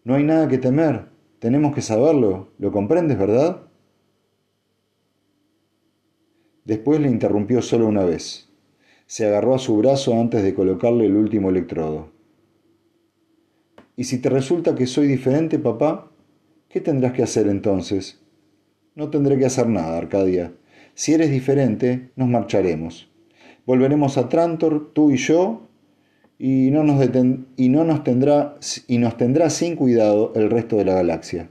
No 0.04 0.14
hay 0.14 0.24
nada 0.24 0.48
que 0.48 0.58
temer. 0.58 1.10
Tenemos 1.40 1.74
que 1.74 1.81
saberlo. 1.81 2.53
¿Lo 2.59 2.70
comprendes, 2.70 3.18
verdad? 3.18 3.62
Después 6.66 7.00
le 7.00 7.09
interrumpió 7.09 7.62
solo 7.62 7.87
una 7.87 8.05
vez. 8.05 8.50
Se 9.07 9.26
agarró 9.26 9.55
a 9.55 9.59
su 9.59 9.76
brazo 9.79 10.12
antes 10.20 10.42
de 10.42 10.55
colocarle 10.55 11.07
el 11.07 11.16
último 11.16 11.48
electrodo. 11.48 12.12
¿Y 13.96 14.05
si 14.05 14.18
te 14.18 14.29
resulta 14.29 14.74
que 14.74 14.87
soy 14.87 15.09
diferente, 15.09 15.59
papá? 15.59 16.12
¿Qué 16.68 16.81
tendrás 16.81 17.14
que 17.14 17.22
hacer 17.22 17.48
entonces? 17.48 18.22
No 18.94 19.09
tendré 19.09 19.38
que 19.38 19.46
hacer 19.46 19.66
nada, 19.66 19.96
Arcadia. 19.96 20.53
Si 20.94 21.14
eres 21.14 21.31
diferente, 21.31 22.11
nos 22.16 22.29
marcharemos. 22.29 23.11
Volveremos 23.64 24.18
a 24.18 24.29
Trantor, 24.29 24.92
tú 24.92 25.11
y 25.11 25.16
yo, 25.16 25.69
y 26.42 26.70
no 26.70 26.85
nos, 26.85 27.07
y 27.59 27.68
no 27.68 27.85
nos 27.85 28.03
tendrá 28.03 28.55
y 28.88 28.96
nos 28.96 29.18
tendrá 29.18 29.50
sin 29.50 29.76
cuidado 29.76 30.33
el 30.35 30.48
resto 30.48 30.76
de 30.76 30.87
la 30.87 30.94
galaxia. 30.94 31.50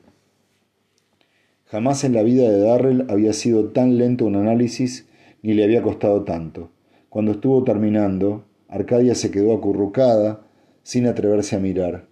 Jamás 1.66 2.04
en 2.04 2.14
la 2.14 2.24
vida 2.24 2.50
de 2.50 2.60
Darrell 2.60 3.06
había 3.08 3.34
sido 3.34 3.66
tan 3.66 4.00
lento 4.00 4.26
un 4.26 4.36
análisis 4.36 5.08
ni 5.44 5.54
le 5.54 5.64
había 5.64 5.84
costado 5.84 6.24
tanto. 6.24 6.72
Cuando 7.08 7.34
estuvo 7.34 7.64
terminando, 7.64 8.46
Arcadia 8.68 9.14
se 9.14 9.30
quedó 9.30 9.54
acurrucada, 9.54 10.42
sin 10.82 11.06
atreverse 11.06 11.56
a 11.56 11.60
mirar. 11.60 12.08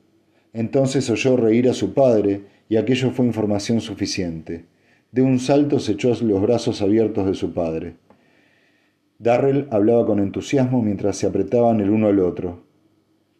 Entonces 0.53 1.09
oyó 1.09 1.35
reír 1.35 1.67
a 1.69 1.73
su 1.73 1.95
padre 1.95 2.43
y 2.69 2.75
aquello 2.75 3.09
fue 3.09 3.25
información 3.25 3.81
suficiente. 3.81 4.65
De 5.11 5.23
un 5.23 5.39
salto 5.39 5.79
se 5.79 5.93
echó 5.93 6.13
los 6.21 6.41
brazos 6.43 6.83
abiertos 6.83 7.25
de 7.25 7.33
su 7.33 7.55
padre. 7.55 7.95
Darrell 9.17 9.67
hablaba 9.71 10.05
con 10.05 10.19
entusiasmo 10.19 10.83
mientras 10.83 11.17
se 11.17 11.25
apretaban 11.25 11.79
el 11.79 11.89
uno 11.89 12.05
al 12.05 12.19
otro. 12.19 12.66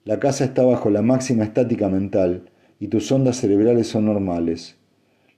La 0.08 0.22
casa 0.22 0.46
está 0.46 0.64
bajo 0.64 0.90
la 0.90 1.02
máxima 1.02 1.44
estática 1.44 1.90
mental 1.90 2.44
y 2.80 2.88
tus 2.88 3.12
ondas 3.12 3.42
cerebrales 3.42 3.88
son 3.88 4.06
normales. 4.06 4.78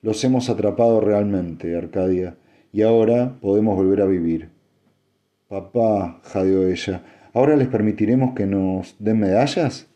Los 0.03 0.23
hemos 0.23 0.47
atrapado 0.47 1.01
realmente, 1.01 1.75
Arcadia, 1.75 2.37
y 2.71 2.83
ahora 2.83 3.39
podemos 3.41 3.75
volver 3.75 4.01
a 4.01 4.05
vivir. 4.05 4.49
Papá, 5.47 6.21
jadeó 6.23 6.67
ella, 6.67 7.01
¿ahora 7.33 7.55
les 7.55 7.67
permitiremos 7.67 8.35
que 8.35 8.45
nos 8.45 8.95
den 8.99 9.21
medallas? 9.21 9.87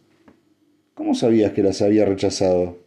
¿Cómo 0.96 1.14
sabías 1.14 1.52
que 1.52 1.62
las 1.62 1.84
había 1.84 2.06
rechazado? 2.06 2.80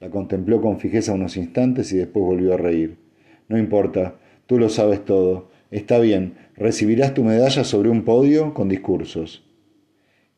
La 0.00 0.10
contempló 0.10 0.60
con 0.60 0.80
fijeza 0.80 1.12
unos 1.12 1.36
instantes 1.36 1.92
y 1.92 1.98
después 1.98 2.24
volvió 2.24 2.54
a 2.54 2.56
reír. 2.56 2.96
No 3.48 3.56
importa, 3.56 4.16
tú 4.46 4.58
lo 4.58 4.68
sabes 4.68 5.04
todo. 5.04 5.50
Está 5.70 6.00
bien, 6.00 6.34
recibirás 6.56 7.14
tu 7.14 7.22
medalla 7.22 7.62
sobre 7.62 7.90
un 7.90 8.02
podio 8.02 8.54
con 8.54 8.68
discursos. 8.68 9.45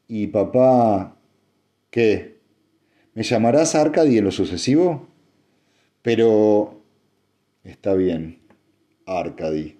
¿Y 0.08 0.28
papá... 0.28 1.16
qué? 1.90 2.38
¿Me 3.14 3.22
llamarás 3.22 3.74
Arcadi 3.74 4.18
en 4.18 4.24
lo 4.24 4.30
sucesivo? 4.32 5.06
Pero... 6.02 6.82
Está 7.62 7.94
bien, 7.94 8.38
Arcadi. 9.06 9.76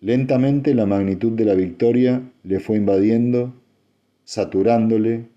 Lentamente 0.00 0.74
la 0.74 0.86
magnitud 0.86 1.32
de 1.32 1.44
la 1.46 1.54
victoria 1.54 2.22
le 2.44 2.60
fue 2.60 2.76
invadiendo, 2.76 3.54
saturándole. 4.24 5.28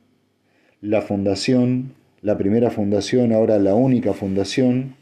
La 0.82 1.02
fundación 1.02 1.95
la 2.21 2.38
primera 2.38 2.69
fundación, 2.69 3.32
ahora 3.32 3.60
la 3.60 3.75
única 3.75 4.13
fundación, 4.13 4.95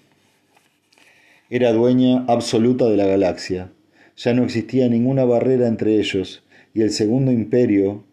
era 1.50 1.74
dueña 1.74 2.26
absoluta 2.28 2.86
de 2.86 2.98
la 2.98 3.08
galaxia. 3.08 3.72
Ya 4.16 4.34
no 4.34 4.44
existía 4.44 4.88
ninguna 4.88 5.26
barrera 5.26 5.68
entre 5.68 5.96
ellos 6.00 6.44
y 6.74 6.82
el 6.82 6.92
segundo 6.92 7.32
imperio, 7.32 8.04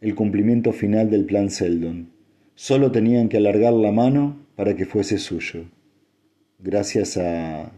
el 0.00 0.14
cumplimiento 0.14 0.72
final 0.72 1.10
del 1.10 1.24
plan 1.24 1.50
Seldon. 1.50 2.10
Solo 2.54 2.90
tenían 2.92 3.28
que 3.28 3.36
alargar 3.36 3.72
la 3.72 3.92
mano 3.92 4.46
para 4.56 4.76
que 4.76 4.86
fuese 4.86 5.18
suyo. 5.18 5.64
Gracias 6.58 7.16
a 7.16 7.72